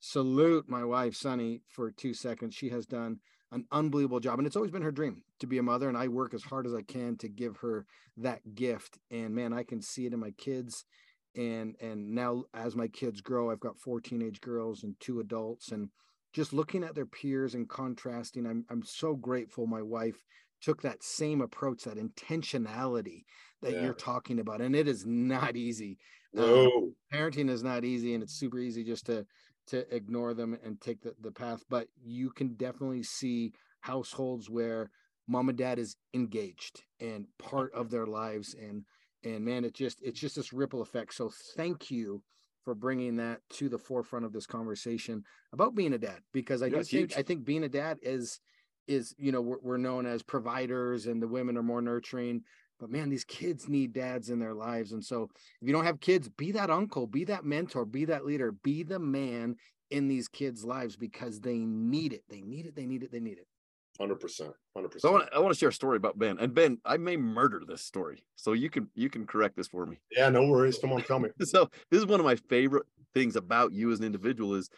[0.00, 3.18] salute my wife, Sunny, for two seconds, she has done
[3.52, 4.38] an unbelievable job.
[4.38, 5.88] And it's always been her dream to be a mother.
[5.88, 8.98] And I work as hard as I can to give her that gift.
[9.10, 10.84] And man, I can see it in my kids.
[11.36, 15.70] And and now as my kids grow, I've got four teenage girls and two adults.
[15.72, 15.88] And
[16.32, 20.22] just looking at their peers and contrasting, I'm I'm so grateful my wife
[20.60, 23.24] took that same approach, that intentionality
[23.62, 23.82] that yeah.
[23.82, 24.60] you're talking about.
[24.60, 25.98] And it is not easy.
[26.36, 26.66] Um, no.
[26.66, 29.26] Um, parenting is not easy and it's super easy just to
[29.66, 34.90] to ignore them and take the, the path but you can definitely see households where
[35.28, 38.84] mom and dad is engaged and part of their lives and
[39.24, 42.22] and man it just it's just this ripple effect so thank you
[42.64, 46.66] for bringing that to the forefront of this conversation about being a dad because i
[46.66, 47.16] yeah, think huge.
[47.16, 48.40] i think being a dad is
[48.86, 52.42] is you know we're, we're known as providers and the women are more nurturing
[52.80, 54.92] but man, these kids need dads in their lives.
[54.92, 55.28] And so
[55.60, 58.82] if you don't have kids, be that uncle, be that mentor, be that leader, be
[58.82, 59.56] the man
[59.90, 62.22] in these kids' lives because they need it.
[62.28, 62.74] They need it.
[62.74, 63.12] They need it.
[63.12, 63.46] They need it.
[64.00, 65.12] Hundred percent, hundred So I percent.
[65.12, 66.38] want, I want to share a story about Ben.
[66.38, 68.24] And Ben, I may murder this story.
[68.34, 69.98] So you can you can correct this for me.
[70.10, 70.78] Yeah, no worries.
[70.78, 71.28] Come on, tell me.
[71.44, 74.70] So this is one of my favorite things about you as an individual is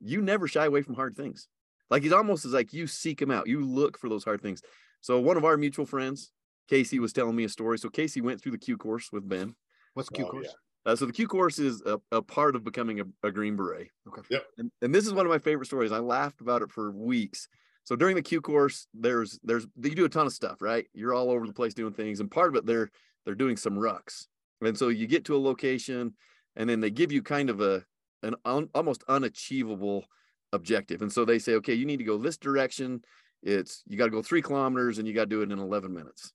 [0.00, 1.48] you never shy away from hard things.
[1.88, 3.46] Like it's almost as like you seek them out.
[3.46, 4.60] You look for those hard things.
[5.00, 6.32] So one of our mutual friends,
[6.68, 7.78] Casey, was telling me a story.
[7.78, 9.54] So Casey went through the Q course with Ben.
[9.94, 10.48] What's Q Oh, course?
[10.48, 10.92] yeah.
[10.92, 13.88] Uh, so the Q course is a, a part of becoming a, a Green Beret.
[14.06, 14.22] Okay.
[14.28, 14.44] Yep.
[14.58, 15.92] And, and this is one of my favorite stories.
[15.92, 17.48] I laughed about it for weeks.
[17.86, 20.86] So during the Q course, there's there's you do a ton of stuff, right?
[20.92, 22.90] You're all over the place doing things, and part of it they're
[23.24, 24.26] they're doing some rucks.
[24.60, 26.14] And so you get to a location,
[26.56, 27.84] and then they give you kind of a
[28.24, 30.04] an un, almost unachievable
[30.52, 31.00] objective.
[31.00, 33.02] And so they say, okay, you need to go this direction.
[33.44, 35.94] It's you got to go three kilometers, and you got to do it in 11
[35.94, 36.32] minutes.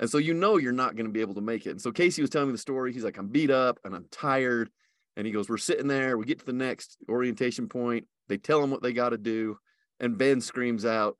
[0.00, 1.70] And so you know you're not going to be able to make it.
[1.70, 2.92] And so Casey was telling me the story.
[2.92, 4.70] He's like, I'm beat up and I'm tired.
[5.16, 6.18] And he goes, We're sitting there.
[6.18, 8.06] We get to the next orientation point.
[8.28, 9.58] They tell him what they got to do.
[10.00, 11.16] And Ben screams out,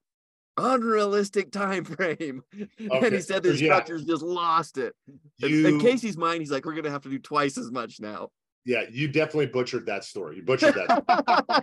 [0.57, 2.43] unrealistic time frame.
[2.79, 3.53] and he said the yeah.
[3.53, 4.95] instructors just lost it.
[5.39, 8.29] You, in Casey's mind, he's like, We're gonna have to do twice as much now.
[8.65, 10.37] yeah, you definitely butchered that story.
[10.37, 11.05] You butchered that.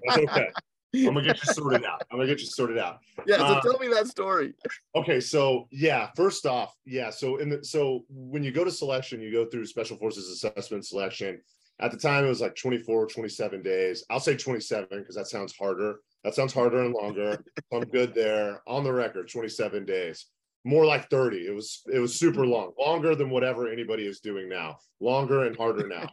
[0.06, 0.49] That's okay.
[0.95, 2.01] I'm gonna get you sorted out.
[2.10, 2.99] I'm gonna get you sorted out.
[3.28, 4.54] yeah, so Uh, tell me that story.
[4.95, 9.19] Okay, so yeah, first off, yeah, so in the so when you go to selection,
[9.21, 11.41] you go through special forces assessment selection.
[11.82, 14.06] At the time, it was like 24, 27 days.
[14.10, 15.99] I'll say 27 because that sounds harder.
[16.26, 17.38] That sounds harder and longer.
[17.72, 18.64] I'm good there.
[18.66, 20.26] On the record, 27 days.
[20.64, 21.46] More like 30.
[21.46, 24.78] It was it was super long, longer than whatever anybody is doing now.
[25.00, 26.10] Longer and harder now.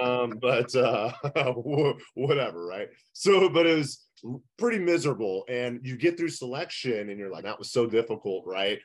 [0.00, 1.12] um, but uh
[2.14, 2.86] whatever, right?
[3.12, 4.06] So, but it was
[4.58, 5.44] pretty miserable.
[5.48, 8.78] And you get through selection and you're like, that was so difficult, right?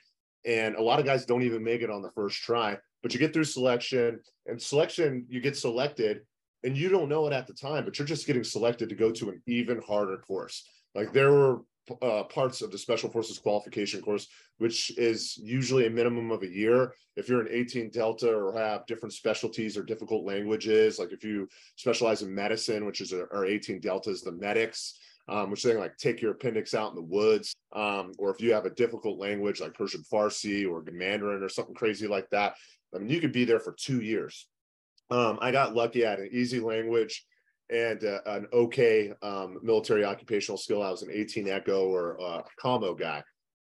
[0.43, 3.19] And a lot of guys don't even make it on the first try, but you
[3.19, 6.21] get through selection and selection, you get selected
[6.63, 9.11] and you don't know it at the time, but you're just getting selected to go
[9.11, 10.67] to an even harder course.
[10.95, 11.61] Like there were
[12.01, 16.49] uh, parts of the Special Forces qualification course, which is usually a minimum of a
[16.49, 16.93] year.
[17.15, 21.47] If you're an 18 Delta or have different specialties or difficult languages, like if you
[21.75, 24.97] specialize in medicine, which is our 18 Deltas, the medics,
[25.27, 28.53] um, which they like take your appendix out in the woods, um, or if you
[28.53, 32.55] have a difficult language like Persian Farsi or Mandarin or something crazy like that,
[32.93, 34.47] I mean, you could be there for two years.
[35.09, 37.25] Um, I got lucky at an easy language
[37.69, 40.81] and uh, an okay um, military occupational skill.
[40.81, 43.23] I was an 18 Echo or uh, commo guy.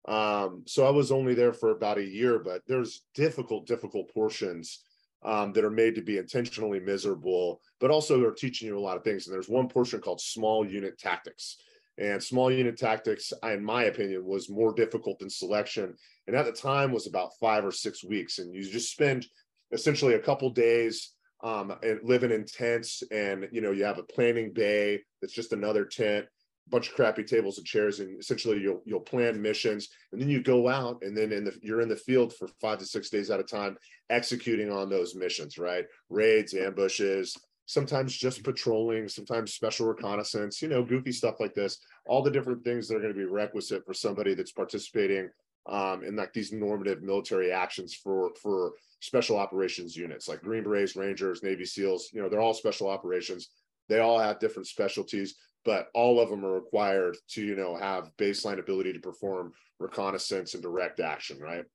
[0.06, 4.84] Um, so I was only there for about a year, but there's difficult, difficult portions
[5.24, 8.98] um, that are made to be intentionally miserable, but also they're teaching you a lot
[8.98, 9.26] of things.
[9.26, 11.58] And there's one portion called small unit tactics.
[11.98, 15.96] And small unit tactics, in my opinion, was more difficult than selection.
[16.28, 18.40] And at the time was about five or six weeks.
[18.40, 19.28] And you just spend
[19.72, 21.12] essentially a couple days
[21.44, 23.04] um, and living in tents.
[23.12, 26.26] And, you know, you have a planning bay that's just another tent,
[26.70, 28.00] bunch of crappy tables and chairs.
[28.00, 31.54] And essentially you'll, you'll plan missions and then you go out and then in the,
[31.62, 33.78] you're in the field for five to six days at a time,
[34.10, 35.86] executing on those missions, right?
[36.10, 42.22] Raids, ambushes, sometimes just patrolling, sometimes special reconnaissance, you know, goofy stuff like this, all
[42.22, 45.30] the different things that are going to be requisite for somebody that's participating
[45.68, 48.74] um, in like these normative military actions for for
[49.04, 52.10] special operations units like Green Berets, Rangers, Navy SEALs.
[52.14, 53.50] You know, they're all special operations.
[53.90, 55.36] They all have different specialties,
[55.66, 60.54] but all of them are required to you know have baseline ability to perform reconnaissance
[60.54, 61.66] and direct action, right?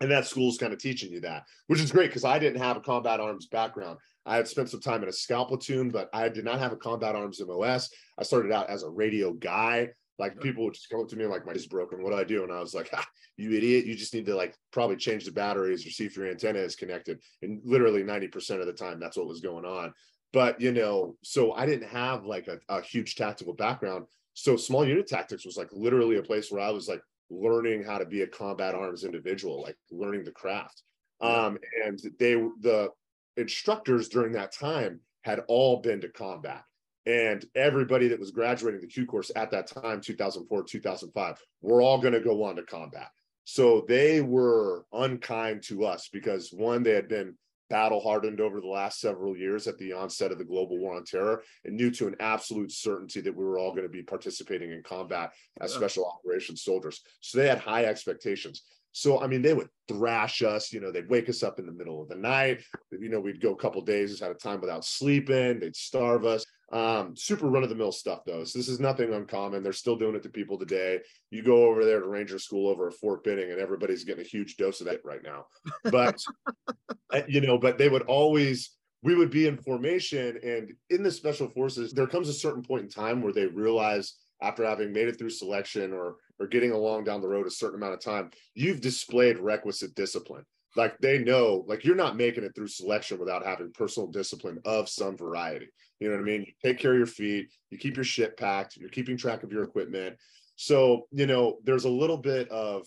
[0.00, 2.78] And that school's kind of teaching you that, which is great because I didn't have
[2.78, 3.98] a combat arms background.
[4.26, 6.76] I had spent some time in a scout platoon, but I did not have a
[6.76, 7.90] combat arms MOS.
[8.18, 9.90] I started out as a radio guy.
[10.18, 12.02] Like people would just come up to me and like, my is broken.
[12.02, 12.44] What do I do?
[12.44, 13.04] And I was like, ah,
[13.36, 13.84] you idiot.
[13.84, 16.76] You just need to like probably change the batteries or see if your antenna is
[16.76, 17.20] connected.
[17.42, 19.92] And literally 90% of the time, that's what was going on.
[20.32, 24.06] But, you know, so I didn't have like a, a huge tactical background.
[24.34, 27.98] So small unit tactics was like literally a place where I was like learning how
[27.98, 30.82] to be a combat arms individual, like learning the craft.
[31.20, 32.90] Um, and they, the
[33.36, 36.64] instructors during that time had all been to combat
[37.06, 41.98] and everybody that was graduating the Q course at that time, 2004, 2005, were all
[41.98, 43.08] going to go on to combat.
[43.44, 47.34] So they were unkind to us because one, they had been
[47.70, 51.04] battle hardened over the last several years at the onset of the global war on
[51.04, 54.70] terror and knew to an absolute certainty that we were all going to be participating
[54.70, 55.78] in combat as Yeah.
[55.78, 57.02] special operations soldiers.
[57.20, 58.62] So they had high expectations.
[58.92, 61.72] So, I mean, they would thrash us, you know, they'd wake us up in the
[61.72, 62.62] middle of the night.
[62.92, 65.58] You know, we'd go a couple days at a time without sleeping.
[65.58, 66.46] They'd starve us.
[66.72, 68.44] Um, super run of the mill stuff though.
[68.44, 69.62] So this is nothing uncommon.
[69.62, 71.00] They're still doing it to people today.
[71.30, 74.28] You go over there to Ranger School over a Fort Benning, and everybody's getting a
[74.28, 75.46] huge dose of that right now.
[75.84, 76.18] But
[77.12, 78.70] uh, you know, but they would always
[79.02, 82.84] we would be in formation, and in the special forces, there comes a certain point
[82.84, 87.04] in time where they realize after having made it through selection or or getting along
[87.04, 90.44] down the road a certain amount of time, you've displayed requisite discipline
[90.76, 94.88] like they know like you're not making it through selection without having personal discipline of
[94.88, 95.68] some variety
[96.00, 96.42] you know what i mean?
[96.42, 99.52] You take care of your feet you keep your shit packed you're keeping track of
[99.52, 100.16] your equipment.
[100.56, 102.86] So you know there's a little bit of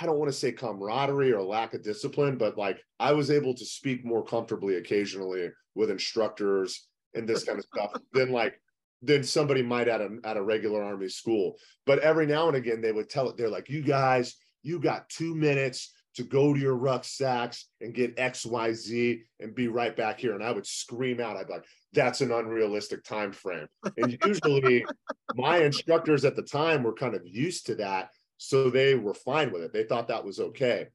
[0.00, 3.54] i don't want to say camaraderie or lack of discipline but like i was able
[3.54, 8.60] to speak more comfortably occasionally with instructors and this kind of stuff than like
[9.02, 11.56] than somebody might at a at a regular army school.
[11.86, 15.08] But every now and again they would tell it they're like you guys you got
[15.08, 20.34] two minutes to go to your rucksacks and get XYZ and be right back here.
[20.34, 23.68] And I would scream out, I'd be like, that's an unrealistic time frame.
[23.96, 24.84] And usually
[25.36, 28.10] my instructors at the time were kind of used to that.
[28.36, 29.72] So they were fine with it.
[29.72, 30.88] They thought that was okay.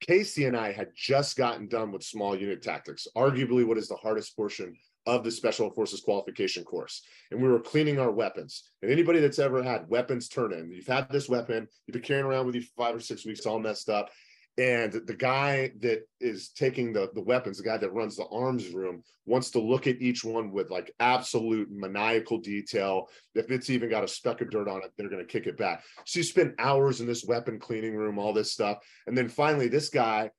[0.00, 3.96] Casey and I had just gotten done with small unit tactics, arguably what is the
[3.96, 4.74] hardest portion
[5.06, 9.38] of the special forces qualification course and we were cleaning our weapons and anybody that's
[9.38, 12.60] ever had weapons turn in you've had this weapon you've been carrying around with you
[12.60, 14.10] for five or six weeks all messed up
[14.58, 18.68] and the guy that is taking the, the weapons the guy that runs the arms
[18.68, 23.08] room wants to look at each one with like absolute maniacal detail.
[23.34, 25.58] If it's even got a speck of dirt on it they're going to kick it
[25.58, 25.84] back.
[26.06, 28.78] So you spend hours in this weapon cleaning room all this stuff.
[29.06, 30.30] And then finally this guy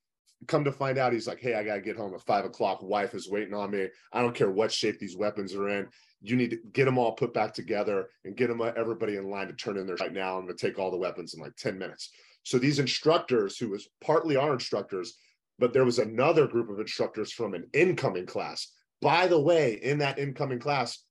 [0.48, 2.82] come to find out he's like hey i gotta get home at five o'clock.
[2.82, 3.88] Wife is waiting on me.
[4.14, 5.88] I don't care what shape these weapons are in.
[6.22, 9.30] You need to get them all put back together and get them uh, everybody in
[9.30, 10.38] line to turn in there right now.
[10.40, 12.12] I'm to take all the weapons in like 10 minutes
[12.48, 15.16] so these instructors, who was partly our instructors,
[15.60, 18.72] but there was another group of instructors from an incoming class.
[19.02, 21.04] By the way, in that incoming class,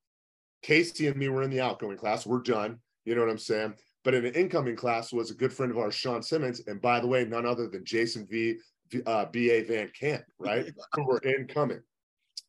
[0.63, 2.25] Casey and me were in the outgoing class.
[2.25, 2.79] We're done.
[3.05, 3.75] You know what I'm saying?
[4.03, 7.01] But in an incoming class was a good friend of ours, Sean Simmons, and by
[7.01, 8.57] the way, none other than Jason V.
[9.05, 9.63] Uh, B.A.
[9.65, 10.73] Van Camp, right?
[10.95, 11.83] Who were incoming.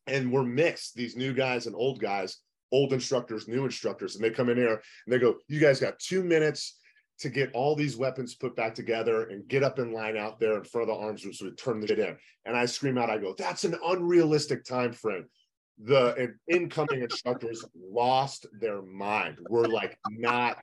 [0.06, 2.38] And we're mixed, these new guys and old guys,
[2.72, 5.98] old instructors, new instructors, and they come in here and they go, You guys got
[5.98, 6.78] two minutes
[7.18, 10.56] to get all these weapons put back together and get up in line out there
[10.56, 12.16] in front of the arms room so we turn the shit in.
[12.44, 15.26] And I scream out, I go, that's an unrealistic time frame.
[15.80, 19.38] The incoming instructors lost their mind.
[19.48, 20.58] We're like not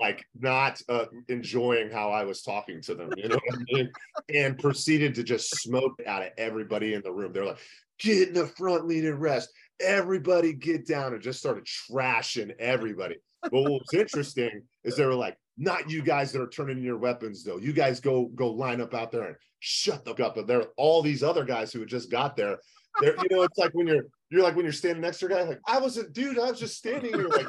[0.00, 3.90] like not uh, enjoying how I was talking to them, you know what I mean?
[4.34, 7.32] And proceeded to just smoke out of everybody in the room.
[7.32, 7.58] They're like,
[7.98, 9.50] get in the front lead and rest.
[9.80, 13.16] Everybody get down and just started trashing everybody.
[13.42, 16.84] But what was interesting is they were like, not you guys that are turning in
[16.84, 17.58] your weapons though.
[17.58, 20.34] You guys go go line up out there and shut the up.
[20.34, 22.58] But there are all these other guys who just got there.
[23.00, 25.28] There, you know, it's like when you're you're like when you're standing next to a
[25.28, 27.46] guy, like I wasn't, dude, I was just standing here, like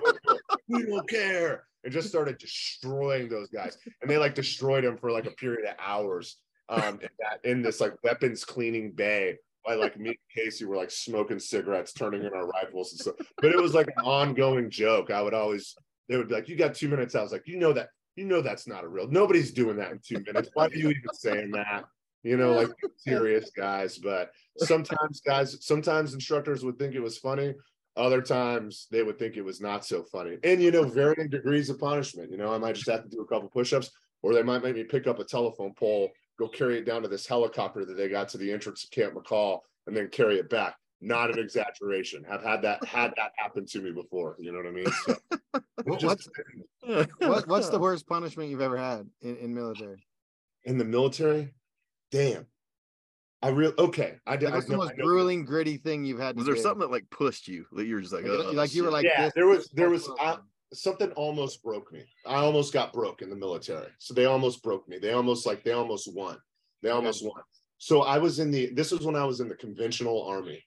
[0.68, 5.12] we don't care, and just started destroying those guys, and they like destroyed them for
[5.12, 6.38] like a period of hours.
[6.68, 10.76] Um, in that in this like weapons cleaning bay, by like me and Casey were
[10.76, 13.16] like smoking cigarettes, turning in our rifles and stuff.
[13.38, 15.12] But it was like an ongoing joke.
[15.12, 15.76] I would always
[16.08, 18.26] they would be like, "You got two minutes." I was like, "You know that you
[18.26, 19.08] know that's not a real.
[19.08, 20.50] Nobody's doing that in two minutes.
[20.54, 21.86] Why are you even saying that?"
[22.24, 23.98] You know, like serious guys.
[23.98, 27.54] But sometimes guys, sometimes instructors would think it was funny.
[27.98, 30.38] Other times they would think it was not so funny.
[30.44, 32.32] And you know, varying degrees of punishment.
[32.32, 33.92] You know, I might just have to do a couple push-ups,
[34.22, 37.08] or they might make me pick up a telephone pole, go carry it down to
[37.08, 40.50] this helicopter that they got to the entrance of Camp Mackall, and then carry it
[40.50, 42.24] back not an exaggeration.
[42.30, 44.36] Have had that had that happen to me before.
[44.40, 44.88] You know what I mean?
[45.06, 45.18] So,
[45.84, 46.30] what's,
[47.20, 50.06] what, what's the worst punishment you've ever had in, in military?
[50.64, 51.54] In the military,
[52.12, 52.46] damn.
[53.42, 54.16] I really okay.
[54.26, 54.52] I did.
[54.52, 56.36] What's the most grueling, gritty thing you've had?
[56.36, 56.62] Was there do?
[56.62, 59.06] something that like pushed you that you're just like, like, oh, like you were like,
[59.06, 60.10] yeah, there was, there was.
[60.20, 60.38] I,
[60.74, 62.06] something almost broke me.
[62.26, 63.88] I almost got broke in the military.
[64.00, 64.98] So they almost broke me.
[64.98, 66.38] They almost like they almost won.
[66.82, 67.42] They almost won.
[67.78, 68.74] So I was in the.
[68.74, 70.64] This was when I was in the conventional army.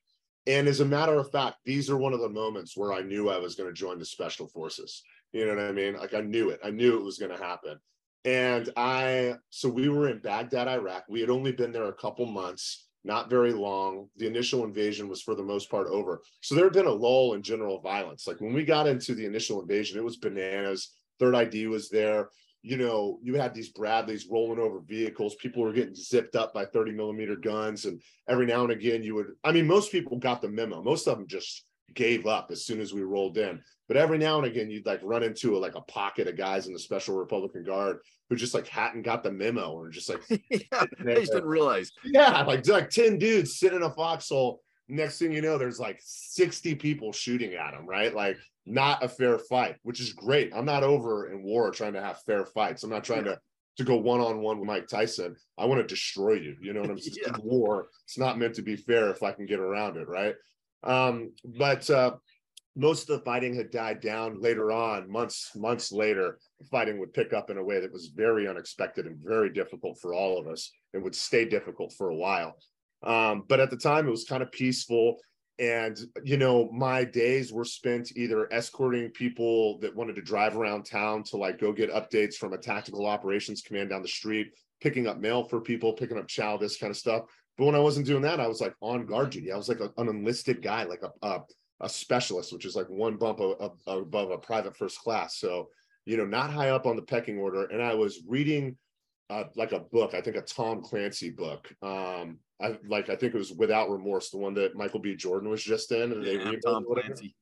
[0.49, 3.29] And as a matter of fact, these are one of the moments where I knew
[3.29, 5.03] I was going to join the special forces.
[5.33, 5.95] You know what I mean?
[5.95, 6.59] Like I knew it.
[6.65, 7.79] I knew it was going to happen.
[8.25, 11.05] And I, so we were in Baghdad, Iraq.
[11.07, 14.09] We had only been there a couple months, not very long.
[14.17, 16.23] The initial invasion was for the most part over.
[16.41, 18.27] So there had been a lull in general violence.
[18.27, 20.95] Like when we got into the initial invasion, it was bananas.
[21.19, 22.31] Third ID was there
[22.63, 25.37] you know, you had these Bradleys rolling over vehicles.
[25.37, 27.85] People were getting zipped up by 30 millimeter guns.
[27.85, 30.83] And every now and again, you would, I mean, most people got the memo.
[30.83, 33.63] Most of them just gave up as soon as we rolled in.
[33.87, 36.67] But every now and again, you'd like run into a, like a pocket of guys
[36.67, 37.99] in the Special Republican Guard
[38.29, 41.93] who just like hadn't got the memo or just like, yeah, they just didn't realize.
[42.05, 46.01] Yeah, like, like 10 dudes sitting in a foxhole next thing you know, there's like
[46.03, 48.15] 60 people shooting at them, right?
[48.15, 48.39] Like
[48.69, 50.53] not a fair fight, which is great.
[50.55, 52.83] I'm not over in war trying to have fair fights.
[52.83, 53.39] I'm not trying to
[53.79, 55.37] to go one on one with Mike Tyson.
[55.57, 56.57] I want to destroy you.
[56.61, 57.17] You know what I'm saying?
[57.25, 57.37] yeah.
[57.43, 57.89] War.
[58.05, 60.35] It's not meant to be fair if I can get around it, right?
[60.83, 62.17] Um, but uh,
[62.79, 66.39] most of the fighting had died down later on months months later
[66.71, 70.15] fighting would pick up in a way that was very unexpected and very difficult for
[70.15, 72.57] all of us and would stay difficult for a while
[73.03, 75.19] um, but at the time it was kind of peaceful
[75.59, 80.85] and you know my days were spent either escorting people that wanted to drive around
[80.85, 85.07] town to like go get updates from a tactical operations command down the street picking
[85.07, 87.25] up mail for people picking up chow this kind of stuff
[87.57, 89.81] but when i wasn't doing that i was like on guard duty i was like
[89.81, 91.41] a, an enlisted guy like a, a
[91.81, 93.41] a specialist, which is like one bump
[93.87, 95.39] above a private first class.
[95.39, 95.69] So,
[96.07, 97.67] you know, not high up on the pecking order.
[97.67, 98.77] And I was reading
[99.31, 101.73] uh, like a book, I think a Tom Clancy book.
[101.83, 105.15] Um, I like I think it was Without Remorse, the one that Michael B.
[105.15, 107.35] Jordan was just in, and yeah, they Tom Clancy.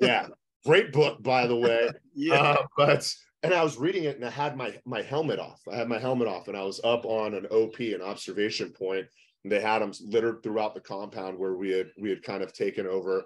[0.00, 0.28] yeah,
[0.64, 1.88] great book by the way.
[2.14, 5.60] yeah, uh, but and I was reading it and I had my my helmet off.
[5.70, 9.06] I had my helmet off and I was up on an OP, an observation point,
[9.44, 12.52] and they had them littered throughout the compound where we had we had kind of
[12.52, 13.24] taken over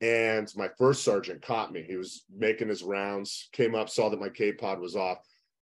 [0.00, 1.82] and my first sergeant caught me.
[1.82, 5.18] He was making his rounds, came up, saw that my K pot was off.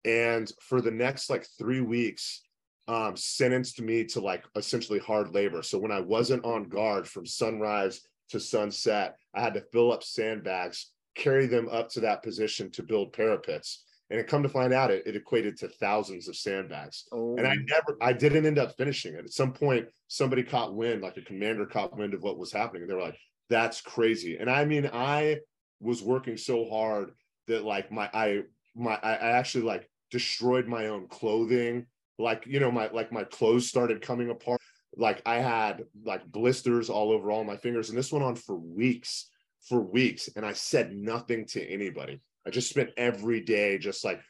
[0.06, 2.42] And for the next like three weeks,
[2.88, 5.62] um, sentenced me to like essentially hard labor.
[5.62, 10.04] So when I wasn't on guard from sunrise to sunset, I had to fill up
[10.04, 13.84] sandbags, carry them up to that position to build parapets.
[14.10, 17.06] And it come to find out it, it equated to thousands of sandbags.
[17.12, 17.36] Oh.
[17.38, 17.66] And I oh.
[17.68, 19.26] never, I didn't end up finishing it.
[19.26, 22.84] At some point, somebody caught wind, like a commander caught wind of what was happening.
[22.84, 23.18] And they were like,
[23.50, 24.38] that's crazy.
[24.38, 25.40] And I mean, I
[25.80, 27.12] was working so hard
[27.48, 28.42] that like my I
[28.76, 31.86] my I actually like destroyed my own clothing.
[32.24, 34.62] Like, you know, my like my clothes started coming apart.
[34.96, 37.90] Like I had like blisters all over all my fingers.
[37.90, 39.30] And this went on for weeks,
[39.68, 40.30] for weeks.
[40.36, 42.22] And I said nothing to anybody.
[42.46, 44.22] I just spent every day just like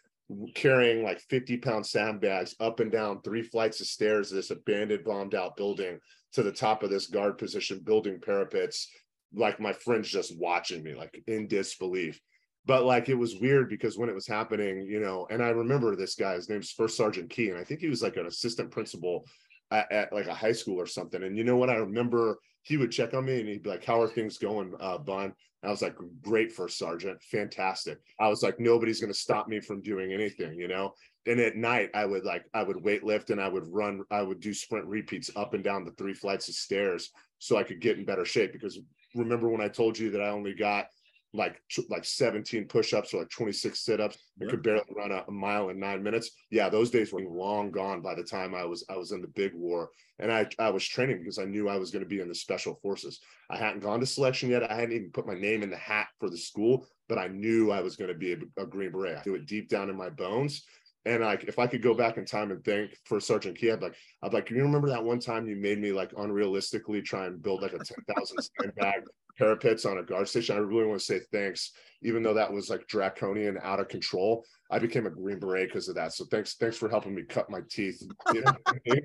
[0.55, 5.35] carrying like 50 pound sandbags up and down three flights of stairs this abandoned bombed
[5.35, 5.99] out building
[6.33, 8.89] to the top of this guard position building parapets
[9.33, 12.19] like my friends just watching me like in disbelief
[12.65, 15.95] but like it was weird because when it was happening you know and i remember
[15.95, 18.71] this guy his name's first sergeant key and i think he was like an assistant
[18.71, 19.25] principal
[19.71, 22.77] at, at, like a high school or something and you know what i remember he
[22.77, 25.33] would check on me and he'd be like how are things going uh Bunn?
[25.63, 27.97] I was like great first sergeant fantastic.
[28.19, 30.93] I was like nobody's going to stop me from doing anything you know
[31.25, 34.21] and at night i would like i would weight lift and i would run i
[34.21, 37.79] would do sprint repeats up and down the three flights of stairs so i could
[37.79, 38.77] get in better shape because
[39.15, 40.87] remember when I told you that I only got
[41.33, 44.17] like like 17 push-ups or like 26 sit-ups.
[44.39, 44.47] Yeah.
[44.47, 46.31] I could barely run a, a, mile in nine minutes.
[46.51, 49.27] Yeah those days were long gone by the time I was I was in the
[49.27, 49.89] big war.
[50.19, 52.35] And I I was training because I knew I was going to be in the
[52.35, 53.19] special forces.
[53.49, 54.69] I hadn't gone to selection yet.
[54.69, 57.71] I hadn't even put my name in the hat for the school but I knew
[57.71, 59.17] I was going to be a, a green beret.
[59.17, 60.63] I knew it deep down in my bones.
[61.05, 63.81] And like, if I could go back in time and thank for Sergeant Key, I'd
[63.81, 67.25] like, I'd like, can you remember that one time you made me like unrealistically try
[67.25, 69.03] and build like a 10,000 sandbag
[69.37, 70.55] parapets on a guard station?
[70.55, 71.71] I really want to say thanks,
[72.01, 74.45] even though that was like draconian out of control.
[74.71, 76.13] I became a Green Beret because of that.
[76.13, 78.01] So thanks, thanks for helping me cut my teeth.
[78.33, 78.55] You know,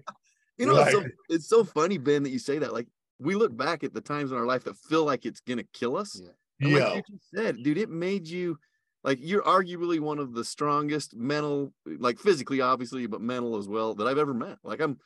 [0.58, 2.72] you know like, it's, so, it's so funny, Ben, that you say that.
[2.72, 2.86] Like,
[3.18, 5.96] we look back at the times in our life that feel like it's gonna kill
[5.96, 6.20] us.
[6.22, 6.30] Yeah.
[6.60, 6.88] Yeah.
[6.88, 8.58] like you just said, dude, it made you
[9.04, 13.94] like you're arguably one of the strongest mental, like physically, obviously, but mental as well
[13.94, 14.58] that I've ever met.
[14.64, 14.98] Like I'm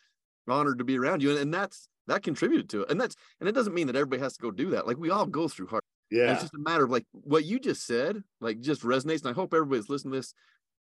[0.49, 2.91] honored to be around you, and, and that's that contributed to it.
[2.91, 4.87] And that's and it doesn't mean that everybody has to go do that.
[4.87, 5.83] Like we all go through hard.
[6.11, 9.23] Yeah, and it's just a matter of like what you just said, like just resonates.
[9.23, 10.35] And I hope everybody's listening to this.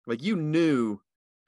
[0.08, 1.00] Like you knew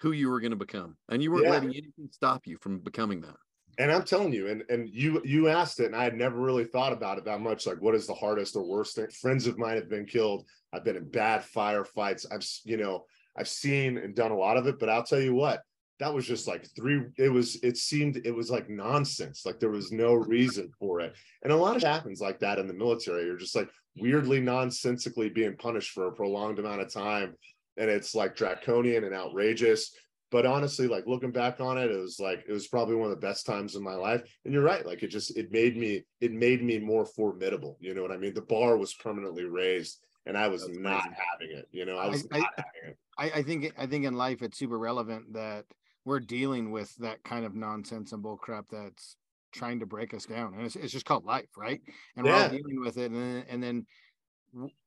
[0.01, 1.51] who you were going to become, and you weren't yeah.
[1.51, 3.35] letting anything stop you from becoming that
[3.77, 6.65] and I'm telling you, and and you you asked it, and I had never really
[6.65, 7.65] thought about it that much.
[7.65, 9.07] Like, what is the hardest or worst thing?
[9.07, 10.45] Friends of mine have been killed.
[10.73, 12.25] I've been in bad firefights.
[12.31, 13.05] I've you know
[13.37, 15.61] I've seen and done a lot of it, but I'll tell you what,
[16.01, 17.03] that was just like three.
[17.17, 19.45] It was it seemed it was like nonsense.
[19.45, 22.67] Like there was no reason for it, and a lot of happens like that in
[22.67, 23.25] the military.
[23.25, 27.35] You're just like weirdly nonsensically being punished for a prolonged amount of time,
[27.77, 29.95] and it's like draconian and outrageous
[30.31, 33.19] but honestly like looking back on it it was like it was probably one of
[33.19, 36.03] the best times in my life and you're right like it just it made me
[36.21, 39.99] it made me more formidable you know what i mean the bar was permanently raised
[40.25, 41.15] and i was That's not crazy.
[41.31, 43.85] having it you know i was I, not I, having it I, I think i
[43.85, 45.65] think in life it's super relevant that
[46.05, 49.15] we're dealing with that kind of nonsense and bullcrap that's
[49.51, 51.81] trying to break us down and it's, it's just called life right
[52.15, 52.31] and yeah.
[52.31, 53.85] we're all dealing with it and then, and then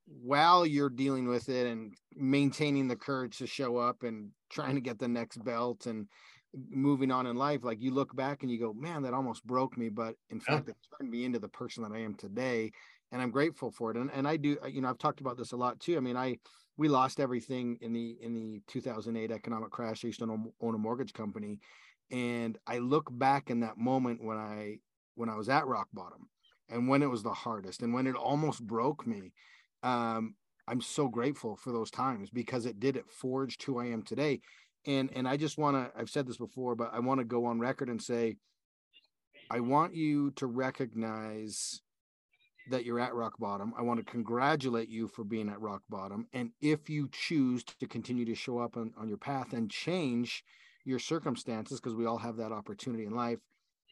[0.07, 4.81] while you're dealing with it and maintaining the courage to show up and trying to
[4.81, 6.07] get the next belt and
[6.71, 9.77] moving on in life, like you look back and you go, man, that almost broke
[9.77, 10.57] me, but in yeah.
[10.57, 12.73] fact, it turned me into the person that I am today,
[13.13, 13.97] and I'm grateful for it.
[13.97, 15.97] And and I do, uh, you know, I've talked about this a lot too.
[15.97, 16.37] I mean, I
[16.77, 20.05] we lost everything in the in the 2008 economic crash.
[20.05, 21.61] I used to own, a mortgage company,
[22.11, 24.79] and I look back in that moment when I
[25.15, 26.29] when I was at rock bottom,
[26.69, 29.33] and when it was the hardest, and when it almost broke me.
[29.83, 30.35] Um,
[30.67, 34.41] I'm so grateful for those times because it did it forged who I am today.
[34.87, 37.47] And and I just want to I've said this before, but I want to go
[37.47, 38.37] on record and say
[39.51, 41.81] I want you to recognize
[42.71, 43.73] that you're at rock bottom.
[43.79, 46.27] I want to congratulate you for being at rock bottom.
[46.33, 50.43] And if you choose to continue to show up on, on your path and change
[50.85, 53.39] your circumstances, because we all have that opportunity in life,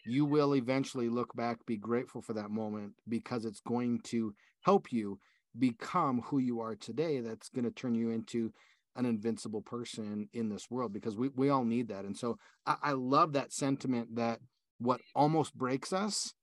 [0.04, 4.92] you will eventually look back, be grateful for that moment because it's going to help
[4.92, 5.18] you
[5.58, 7.20] become who you are today.
[7.20, 8.52] That's going to turn you into
[8.96, 12.04] an invincible person in this world because we, we all need that.
[12.04, 14.40] And so I, I love that sentiment that
[14.78, 16.34] what almost breaks us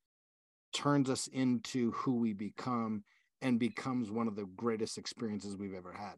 [0.74, 3.04] turns us into who we become
[3.42, 6.16] and becomes one of the greatest experiences we've ever had.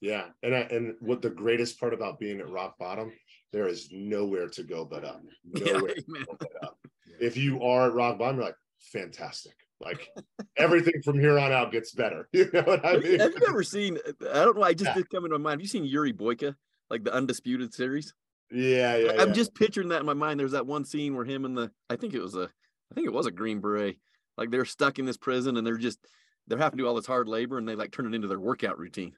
[0.00, 3.12] Yeah, and I, and what the greatest part about being at rock bottom,
[3.52, 5.22] there is nowhere to go but up.
[5.44, 6.78] Nowhere yeah, but up.
[7.20, 8.56] If you are at rock bottom, you're like
[8.92, 9.54] fantastic.
[9.80, 10.08] Like
[10.56, 12.28] everything from here on out gets better.
[12.34, 13.18] You know what I mean?
[13.18, 13.98] Have you ever seen?
[14.30, 14.62] I don't know.
[14.62, 14.94] I just yeah.
[14.94, 15.60] did come into my mind.
[15.60, 16.54] Have you seen Yuri Boyka,
[16.90, 18.12] like the Undisputed series?
[18.50, 19.12] Yeah, yeah.
[19.18, 19.34] I'm yeah.
[19.34, 20.38] just picturing that in my mind.
[20.38, 22.50] There's that one scene where him and the I think it was a
[22.94, 23.98] I think it was a Green Beret.
[24.38, 25.98] Like they're stuck in this prison and they're just
[26.46, 28.38] they're having to do all this hard labor and they like turn it into their
[28.38, 29.14] workout routine.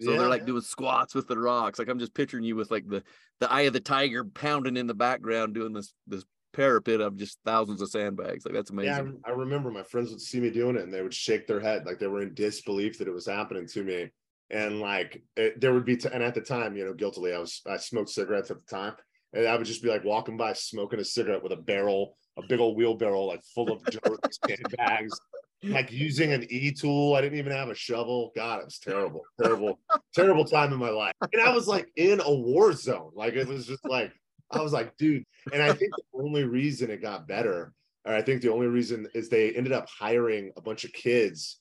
[0.00, 0.46] So yeah, they're like yeah.
[0.46, 1.78] doing squats with the rocks.
[1.78, 3.04] Like I'm just picturing you with like the
[3.38, 7.38] the eye of the tiger pounding in the background doing this this parapet of just
[7.44, 8.44] thousands of sandbags.
[8.44, 9.20] Like that's amazing.
[9.24, 11.60] Yeah, I remember my friends would see me doing it and they would shake their
[11.60, 14.10] head like they were in disbelief that it was happening to me.
[14.50, 17.38] And like it, there would be, t- and at the time, you know, guiltily, I
[17.38, 18.94] was I smoked cigarettes at the time,
[19.32, 22.46] and I would just be like walking by smoking a cigarette with a barrel, a
[22.48, 25.18] big old wheelbarrow like full of dirt sandbags.
[25.62, 28.32] Like using an e tool, I didn't even have a shovel.
[28.34, 29.78] God, it was terrible, terrible,
[30.14, 31.12] terrible time in my life.
[31.32, 33.10] And I was like in a war zone.
[33.14, 34.10] Like it was just like
[34.50, 35.24] I was like, dude.
[35.52, 37.72] And I think the only reason it got better,
[38.06, 41.60] or I think the only reason is they ended up hiring a bunch of kids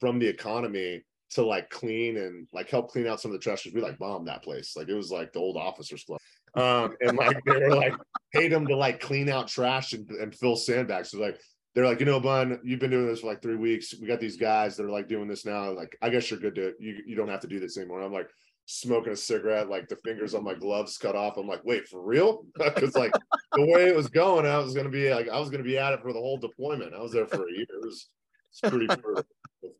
[0.00, 3.66] from the economy to like clean and like help clean out some of the trash.
[3.72, 4.76] We like bombed that place.
[4.76, 6.20] Like it was like the old officers club.
[6.56, 7.94] Um, and like they were like
[8.32, 11.10] paid them to like clean out trash and, and fill sandbags.
[11.10, 11.38] So like
[11.74, 13.94] they're like, you know, Bunn, you've been doing this for like three weeks.
[14.00, 15.70] We got these guys that are like doing this now.
[15.72, 18.00] Like, I guess you're good to you you don't have to do this anymore.
[18.00, 18.30] I'm like,
[18.66, 21.36] smoking a cigarette, like the fingers on my gloves cut off.
[21.36, 22.44] I'm like, wait, for real?
[22.56, 23.12] Because like
[23.52, 25.92] the way it was going, I was gonna be like, I was gonna be at
[25.92, 26.94] it for the whole deployment.
[26.94, 27.66] I was there for a year.
[27.68, 28.08] It was,
[28.50, 28.88] it's pretty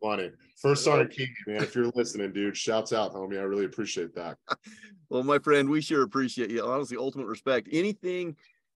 [0.01, 0.31] funny.
[0.57, 1.63] First Sergeant King, man.
[1.63, 3.39] If you're listening, dude, shouts out, homie.
[3.39, 4.39] I really appreciate that.
[5.09, 6.65] well, my friend, we sure appreciate you.
[6.65, 7.69] Honestly, ultimate respect.
[7.73, 8.37] Anything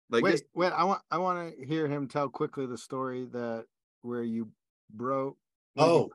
[0.09, 3.65] like wait, wait, I want I want to hear him tell quickly the story that
[4.01, 4.49] where you
[4.93, 5.37] broke.
[5.77, 6.09] Oh,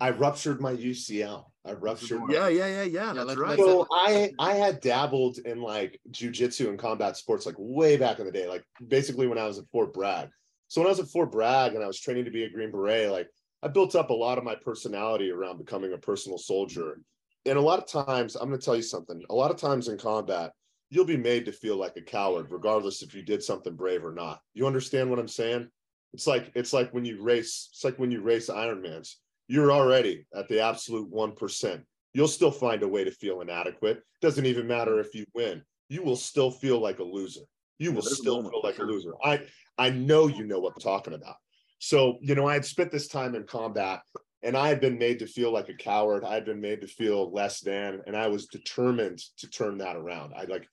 [0.00, 1.44] I ruptured my UCL.
[1.64, 2.22] I ruptured.
[2.30, 3.12] Yeah, yeah, yeah, yeah.
[3.12, 3.58] That's right.
[3.58, 8.26] So I I had dabbled in like jujitsu and combat sports like way back in
[8.26, 10.28] the day, like basically when I was at Fort Bragg.
[10.68, 12.70] So when I was at Fort Bragg and I was training to be a Green
[12.70, 13.28] Beret, like
[13.62, 16.98] I built up a lot of my personality around becoming a personal soldier.
[17.46, 19.22] And a lot of times, I'm going to tell you something.
[19.30, 20.52] A lot of times in combat,
[20.90, 24.12] you'll be made to feel like a coward, regardless if you did something brave or
[24.12, 24.40] not.
[24.54, 25.68] You understand what I'm saying?
[26.12, 27.68] It's like it's like when you race.
[27.72, 29.14] It's like when you race Ironmans
[29.50, 31.82] you're already at the absolute 1%.
[32.14, 34.00] You'll still find a way to feel inadequate.
[34.20, 35.62] Doesn't even matter if you win.
[35.88, 37.40] You will still feel like a loser.
[37.80, 39.12] You will still feel like a loser.
[39.24, 39.40] I
[39.76, 41.34] I know you know what I'm talking about.
[41.80, 44.02] So, you know, I had spent this time in combat
[44.42, 46.24] and I had been made to feel like a coward.
[46.24, 49.96] I had been made to feel less than, and I was determined to turn that
[49.96, 50.32] around.
[50.36, 50.66] I like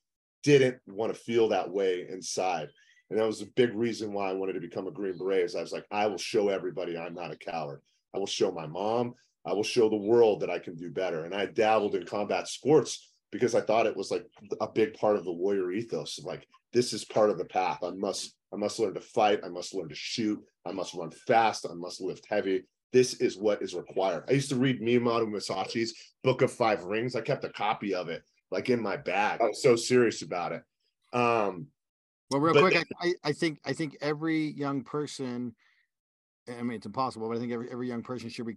[0.43, 2.69] didn't want to feel that way inside.
[3.09, 5.45] And that was a big reason why I wanted to become a Green Beret.
[5.45, 7.81] Is I was like, I will show everybody I'm not a coward.
[8.13, 9.13] I will show my mom.
[9.45, 11.23] I will show the world that I can do better.
[11.23, 14.25] And I dabbled in combat sports because I thought it was like
[14.59, 16.19] a big part of the warrior ethos.
[16.21, 17.79] Like this is part of the path.
[17.81, 19.41] I must I must learn to fight.
[19.43, 20.41] I must learn to shoot.
[20.65, 21.65] I must run fast.
[21.69, 22.63] I must lift heavy.
[22.93, 24.23] This is what is required.
[24.29, 25.93] I used to read Miyamoto Musashi's
[26.23, 27.15] Book of Five Rings.
[27.15, 29.41] I kept a copy of it like in my bag.
[29.41, 30.63] I was so serious about it.
[31.13, 31.67] Um,
[32.31, 35.53] well, real quick, I, I think I think every young person
[36.47, 38.55] I mean, it's impossible, but I think every, every young person should be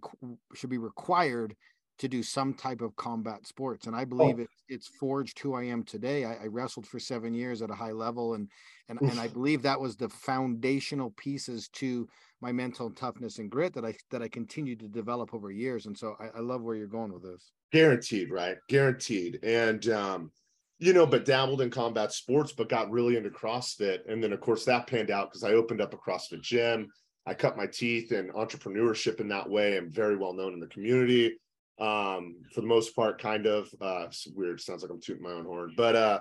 [0.53, 1.55] should be required
[2.01, 3.85] to do some type of combat sports.
[3.85, 4.41] And I believe oh.
[4.41, 6.25] it, it's forged who I am today.
[6.25, 8.49] I, I, wrestled for seven years at a high level, and
[8.89, 12.09] and and I believe that was the foundational pieces to
[12.41, 15.85] my mental toughness and grit that I that I continued to develop over years.
[15.85, 17.51] And so I, I love where you're going with this.
[17.71, 18.57] Guaranteed, right?
[18.67, 19.37] Guaranteed.
[19.43, 20.31] And um,
[20.79, 23.99] you know, but dabbled in combat sports, but got really into CrossFit.
[24.09, 26.87] And then, of course, that panned out because I opened up a CrossFit gym.
[27.27, 29.77] I cut my teeth in entrepreneurship in that way.
[29.77, 31.37] I'm very well known in the community.
[31.79, 34.61] Um, for the most part, kind of uh, weird.
[34.61, 36.19] Sounds like I'm tooting my own horn, but uh,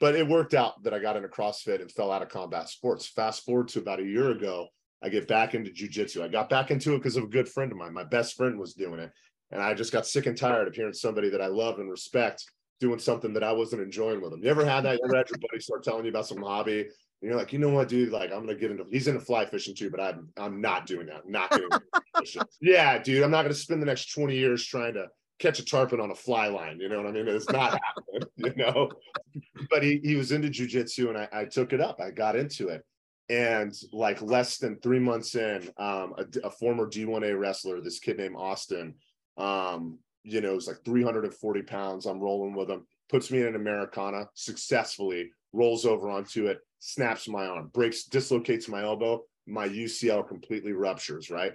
[0.00, 3.08] but it worked out that I got into CrossFit and fell out of combat sports.
[3.08, 4.68] Fast forward to about a year ago,
[5.02, 6.22] I get back into jujitsu.
[6.22, 7.92] I got back into it because of a good friend of mine.
[7.92, 9.10] My best friend was doing it,
[9.50, 12.44] and I just got sick and tired of hearing somebody that I love and respect
[12.80, 14.42] doing something that I wasn't enjoying with them.
[14.42, 14.94] You ever had that?
[14.94, 16.86] You ever had your buddy start telling you about some hobby?
[17.20, 18.12] And you're like, you know what, dude?
[18.12, 18.86] Like, I'm gonna get into.
[18.90, 21.22] He's into fly fishing too, but I'm I'm not doing that.
[21.24, 21.70] I'm not doing.
[22.60, 23.22] yeah, dude.
[23.22, 25.06] I'm not gonna spend the next 20 years trying to
[25.38, 26.80] catch a tarpon on a fly line.
[26.80, 27.28] You know what I mean?
[27.28, 28.28] It's not happening.
[28.36, 28.90] You know.
[29.68, 32.00] But he he was into jujitsu, and I, I took it up.
[32.00, 32.82] I got into it,
[33.28, 38.16] and like less than three months in, um, a, a former D1A wrestler, this kid
[38.16, 38.94] named Austin,
[39.36, 42.06] um, you know, it's like 340 pounds.
[42.06, 47.28] I'm rolling with him, puts me in an Americana successfully, rolls over onto it, snaps
[47.28, 49.22] my arm, breaks, dislocates my elbow.
[49.46, 51.52] My UCL completely ruptures, right?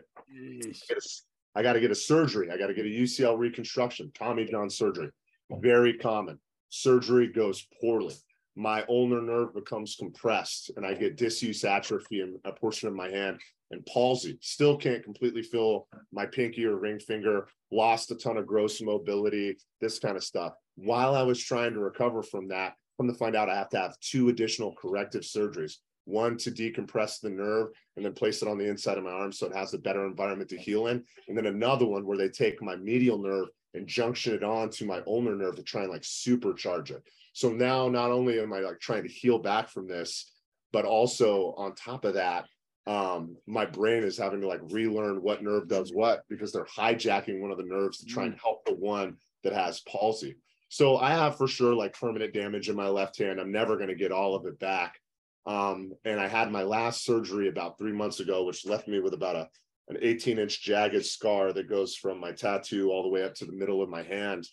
[1.55, 2.49] I got to get a surgery.
[2.51, 5.09] I got to get a UCL reconstruction, Tommy John surgery.
[5.51, 6.39] Very common.
[6.69, 8.15] Surgery goes poorly.
[8.57, 13.09] My ulnar nerve becomes compressed and I get disuse atrophy in a portion of my
[13.09, 13.39] hand
[13.71, 14.37] and palsy.
[14.41, 19.57] Still can't completely feel my pinky or ring finger, lost a ton of gross mobility,
[19.81, 20.53] this kind of stuff.
[20.75, 23.79] While I was trying to recover from that, come to find out I have to
[23.79, 28.57] have two additional corrective surgeries one to decompress the nerve and then place it on
[28.57, 31.03] the inside of my arm so it has a better environment to heal in.
[31.27, 34.85] And then another one where they take my medial nerve and junction it on to
[34.85, 37.03] my ulnar nerve to try and like supercharge it.
[37.33, 40.31] So now not only am I like trying to heal back from this,
[40.71, 42.45] but also on top of that,
[42.87, 47.41] um, my brain is having to like relearn what nerve does what because they're hijacking
[47.41, 48.41] one of the nerves to try and mm.
[48.41, 50.35] help the one that has palsy.
[50.75, 53.39] So I have for sure like permanent damage in my left hand.
[53.39, 54.99] I'm never going to get all of it back.
[55.45, 59.13] Um, and I had my last surgery about three months ago, which left me with
[59.13, 59.47] about a
[59.87, 63.45] an 18 inch jagged scar that goes from my tattoo all the way up to
[63.45, 64.49] the middle of my hand.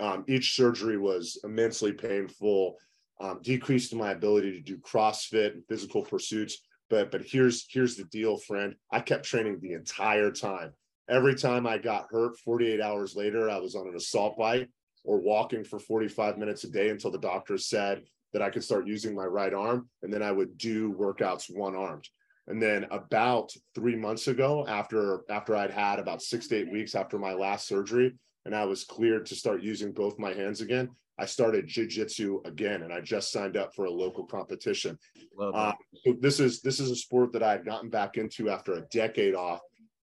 [0.00, 2.78] Um, each surgery was immensely painful,
[3.20, 8.04] um, decreased my ability to do CrossFit and physical pursuits but but here's here's the
[8.04, 10.72] deal friend i kept training the entire time
[11.10, 14.70] every time i got hurt 48 hours later i was on an assault bike
[15.08, 18.02] or walking for 45 minutes a day until the doctor said
[18.34, 21.74] that i could start using my right arm and then i would do workouts one
[21.74, 22.06] armed
[22.46, 26.94] and then about three months ago after after i'd had about six to eight weeks
[26.94, 30.90] after my last surgery and i was cleared to start using both my hands again
[31.20, 34.96] I started jiu-jitsu again and I just signed up for a local competition.
[35.36, 35.72] Uh,
[36.04, 38.82] so this is this is a sport that I had gotten back into after a
[38.82, 39.58] decade off.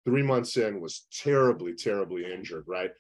[0.05, 2.91] Three months in was terribly, terribly injured, right?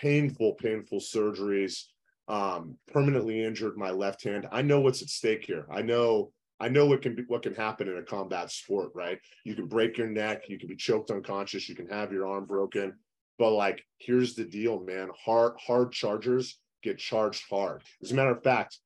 [0.00, 1.84] Painful, painful surgeries,
[2.28, 4.48] um, permanently injured my left hand.
[4.50, 5.66] I know what's at stake here.
[5.70, 9.18] I know I know what can be what can happen in a combat sport, right?
[9.44, 12.44] You can break your neck, you can be choked unconscious, you can have your arm
[12.44, 12.94] broken.
[13.38, 15.08] But like, here's the deal, man.
[15.24, 17.82] Hard, hard chargers get charged hard.
[18.00, 18.78] As a matter of fact,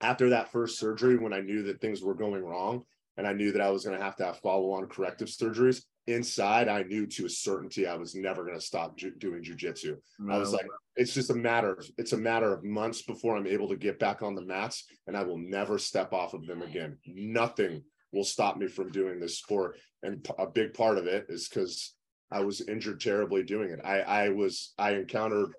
[0.00, 2.84] after that first surgery, when I knew that things were going wrong
[3.16, 5.82] and I knew that I was going to have to have follow on corrective surgeries,
[6.06, 9.96] inside I knew to a certainty I was never going to stop ju- doing jujitsu.
[10.18, 10.34] No.
[10.34, 13.46] I was like, it's just a matter of it's a matter of months before I'm
[13.46, 16.62] able to get back on the mats, and I will never step off of them
[16.62, 16.98] again.
[17.06, 17.82] Nothing
[18.12, 21.94] will stop me from doing this sport, and a big part of it is because
[22.30, 23.80] I was injured terribly doing it.
[23.84, 25.52] I I was I encountered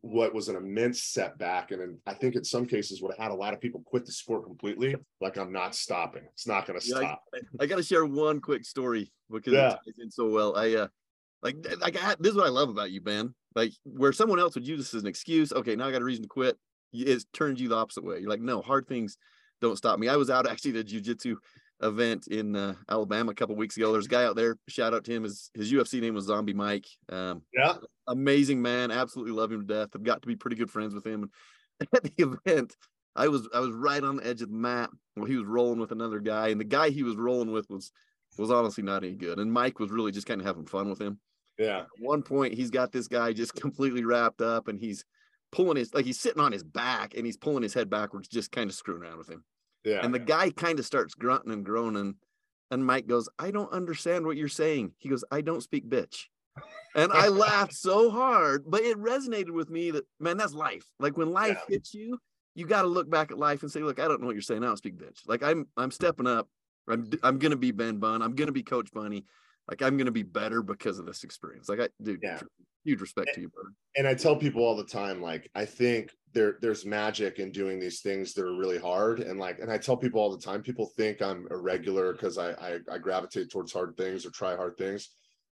[0.00, 1.70] what was an immense setback.
[1.70, 4.12] And I think in some cases would have had a lot of people quit the
[4.12, 4.94] sport completely.
[5.20, 6.22] Like I'm not stopping.
[6.32, 7.24] It's not going to yeah, stop.
[7.34, 9.76] I, I got to share one quick story because yeah.
[9.86, 10.56] it's in so well.
[10.56, 10.88] I, uh,
[11.42, 13.34] like, like I, this is what I love about you, Ben.
[13.54, 15.52] Like where someone else would use this as an excuse.
[15.52, 16.56] Okay, now I got a reason to quit.
[16.92, 18.18] It turns you the opposite way.
[18.18, 19.18] You're like, no, hard things
[19.60, 20.08] don't stop me.
[20.08, 21.36] I was out actually at a jujitsu
[21.82, 23.92] event in uh, Alabama a couple weeks ago.
[23.92, 24.56] There's a guy out there.
[24.68, 25.24] Shout out to him.
[25.24, 26.86] His his UFC name was Zombie Mike.
[27.08, 27.74] Um, yeah,
[28.06, 28.90] amazing man.
[28.90, 29.90] Absolutely love him to death.
[29.94, 31.30] I've got to be pretty good friends with him.
[31.80, 32.12] And at the
[32.46, 32.76] event,
[33.14, 35.80] I was I was right on the edge of the mat where he was rolling
[35.80, 37.92] with another guy, and the guy he was rolling with was
[38.38, 39.38] was honestly not any good.
[39.38, 41.18] And Mike was really just kind of having fun with him.
[41.58, 41.80] Yeah.
[41.80, 45.04] At one point, he's got this guy just completely wrapped up, and he's
[45.50, 48.52] pulling his like he's sitting on his back, and he's pulling his head backwards, just
[48.52, 49.44] kind of screwing around with him.
[49.84, 50.00] Yeah.
[50.02, 52.16] And the guy kind of starts grunting and groaning.
[52.70, 54.92] And Mike goes, I don't understand what you're saying.
[54.98, 56.24] He goes, I don't speak bitch.
[56.94, 60.84] And I laughed so hard, but it resonated with me that, man, that's life.
[60.98, 61.76] Like when life yeah.
[61.76, 62.18] hits you,
[62.54, 64.42] you got to look back at life and say, look, I don't know what you're
[64.42, 64.62] saying.
[64.62, 65.20] I don't speak bitch.
[65.26, 66.48] Like I'm, I'm stepping up.
[66.88, 68.22] I'm, I'm going to be Ben Bunn.
[68.22, 69.24] I'm going to be Coach Bunny.
[69.68, 71.68] like I'm gonna be better because of this experience.
[71.68, 72.40] Like I dude, Yeah.
[72.84, 73.70] Huge respect to you, brother.
[73.96, 77.78] and I tell people all the time, like I think there there's magic in doing
[77.78, 80.62] these things that are really hard, and like, and I tell people all the time,
[80.62, 84.76] people think I'm irregular because I, I I gravitate towards hard things or try hard
[84.76, 85.10] things.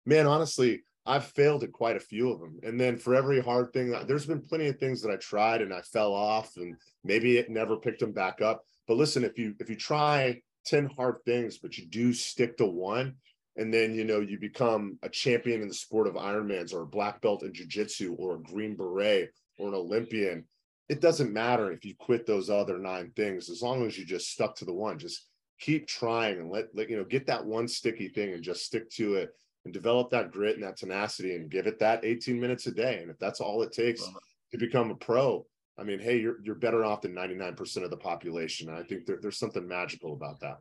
[0.06, 3.72] Man, honestly, I've failed at quite a few of them, and then for every hard
[3.72, 7.38] thing, there's been plenty of things that I tried and I fell off, and maybe
[7.38, 8.62] it never picked them back up.
[8.86, 12.66] But listen, if you if you try ten hard things, but you do stick to
[12.66, 13.16] one,
[13.58, 16.86] and then you know you become a champion in the sport of Ironmans or a
[16.86, 20.44] black belt in jiu-jitsu or a green beret or an Olympian.
[20.88, 24.30] It doesn't matter if you quit those other nine things as long as you just
[24.30, 24.98] stuck to the one.
[24.98, 25.26] Just
[25.60, 28.88] keep trying and let, let you know get that one sticky thing and just stick
[28.90, 29.30] to it
[29.64, 33.00] and develop that grit and that tenacity and give it that 18 minutes a day.
[33.02, 34.08] And if that's all it takes
[34.52, 35.44] to become a pro,
[35.76, 38.68] I mean, hey, you're you're better off than 99% of the population.
[38.68, 40.58] And I think there, there's something magical about that.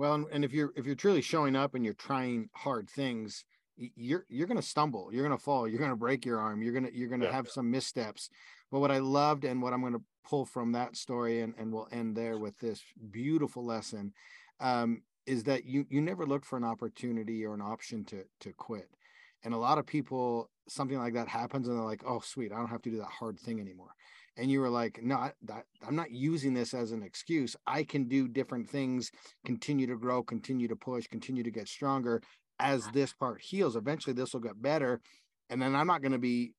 [0.00, 3.44] Well, and, if you're if you're truly showing up and you're trying hard things,
[3.76, 7.10] you're you're gonna stumble, you're gonna fall, you're gonna break your arm, you're gonna you're
[7.10, 7.32] gonna Yeah.
[7.32, 8.30] have some missteps.
[8.70, 11.86] But what I loved and what I'm gonna pull from that story, and, and we'll
[11.92, 14.14] end there with this beautiful lesson,
[14.58, 18.54] um, is that you you never look for an opportunity or an option to to
[18.54, 18.88] quit.
[19.44, 22.56] And a lot of people, something like that happens, and they're like, "Oh, sweet, I
[22.56, 23.90] don't have to do that hard thing anymore."
[24.36, 27.56] And you were like, "No, I, that, I'm not using this as an excuse.
[27.66, 29.10] I can do different things,
[29.44, 32.22] continue to grow, continue to push, continue to get stronger
[32.58, 33.76] as this part heals.
[33.76, 35.00] Eventually, this will get better,
[35.50, 36.54] and then I'm not going to be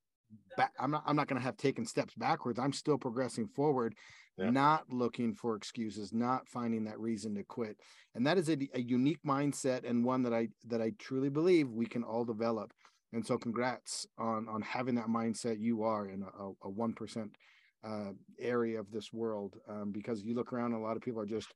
[0.57, 0.73] back.
[0.79, 1.03] I'm not.
[1.05, 2.59] I'm not going to have taken steps backwards.
[2.59, 3.95] I'm still progressing forward."
[4.37, 4.49] Yeah.
[4.49, 7.77] Not looking for excuses, not finding that reason to quit,
[8.15, 11.69] and that is a, a unique mindset and one that I that I truly believe
[11.69, 12.73] we can all develop.
[13.13, 15.59] And so, congrats on on having that mindset.
[15.59, 17.35] You are in a a one percent
[17.83, 21.25] uh, area of this world um, because you look around, a lot of people are
[21.25, 21.53] just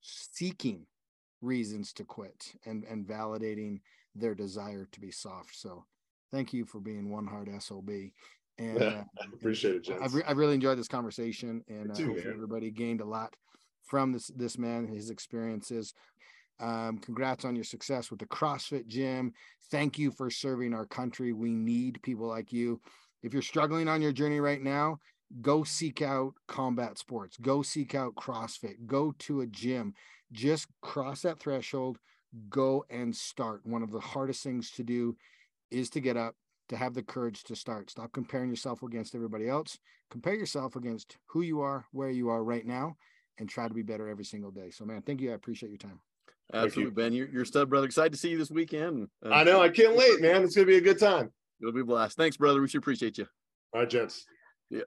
[0.00, 0.86] seeking
[1.42, 3.80] reasons to quit and and validating
[4.14, 5.54] their desire to be soft.
[5.54, 5.84] So,
[6.32, 7.90] thank you for being one hard sob.
[8.58, 9.02] And uh,
[9.34, 13.04] Appreciate it, I've, re- I've really enjoyed this conversation, and uh, too, everybody gained a
[13.04, 13.34] lot
[13.84, 15.94] from this this man, his experiences.
[16.58, 19.34] Um, congrats on your success with the CrossFit gym.
[19.70, 21.32] Thank you for serving our country.
[21.32, 22.80] We need people like you.
[23.22, 24.98] If you're struggling on your journey right now,
[25.40, 27.36] go seek out combat sports.
[27.40, 28.86] Go seek out CrossFit.
[28.86, 29.94] Go to a gym.
[30.32, 31.98] Just cross that threshold.
[32.48, 33.60] Go and start.
[33.64, 35.16] One of the hardest things to do
[35.70, 36.34] is to get up,
[36.68, 37.90] to have the courage to start.
[37.90, 39.78] Stop comparing yourself against everybody else.
[40.10, 42.96] Compare yourself against who you are, where you are right now,
[43.38, 44.70] and try to be better every single day.
[44.70, 45.32] So, man, thank you.
[45.32, 46.00] I appreciate your time.
[46.52, 46.58] you.
[46.58, 47.12] Absolutely, Ben.
[47.12, 47.86] You're, you're a stud, brother.
[47.86, 49.08] Excited to see you this weekend.
[49.24, 49.60] Uh, I know.
[49.60, 50.44] I can't wait, man.
[50.44, 51.32] It's gonna be a good time.
[51.60, 52.16] It'll be a blast.
[52.16, 52.60] Thanks, brother.
[52.60, 53.26] We should appreciate you.
[53.72, 54.26] All right, gents.
[54.70, 54.82] Yeah.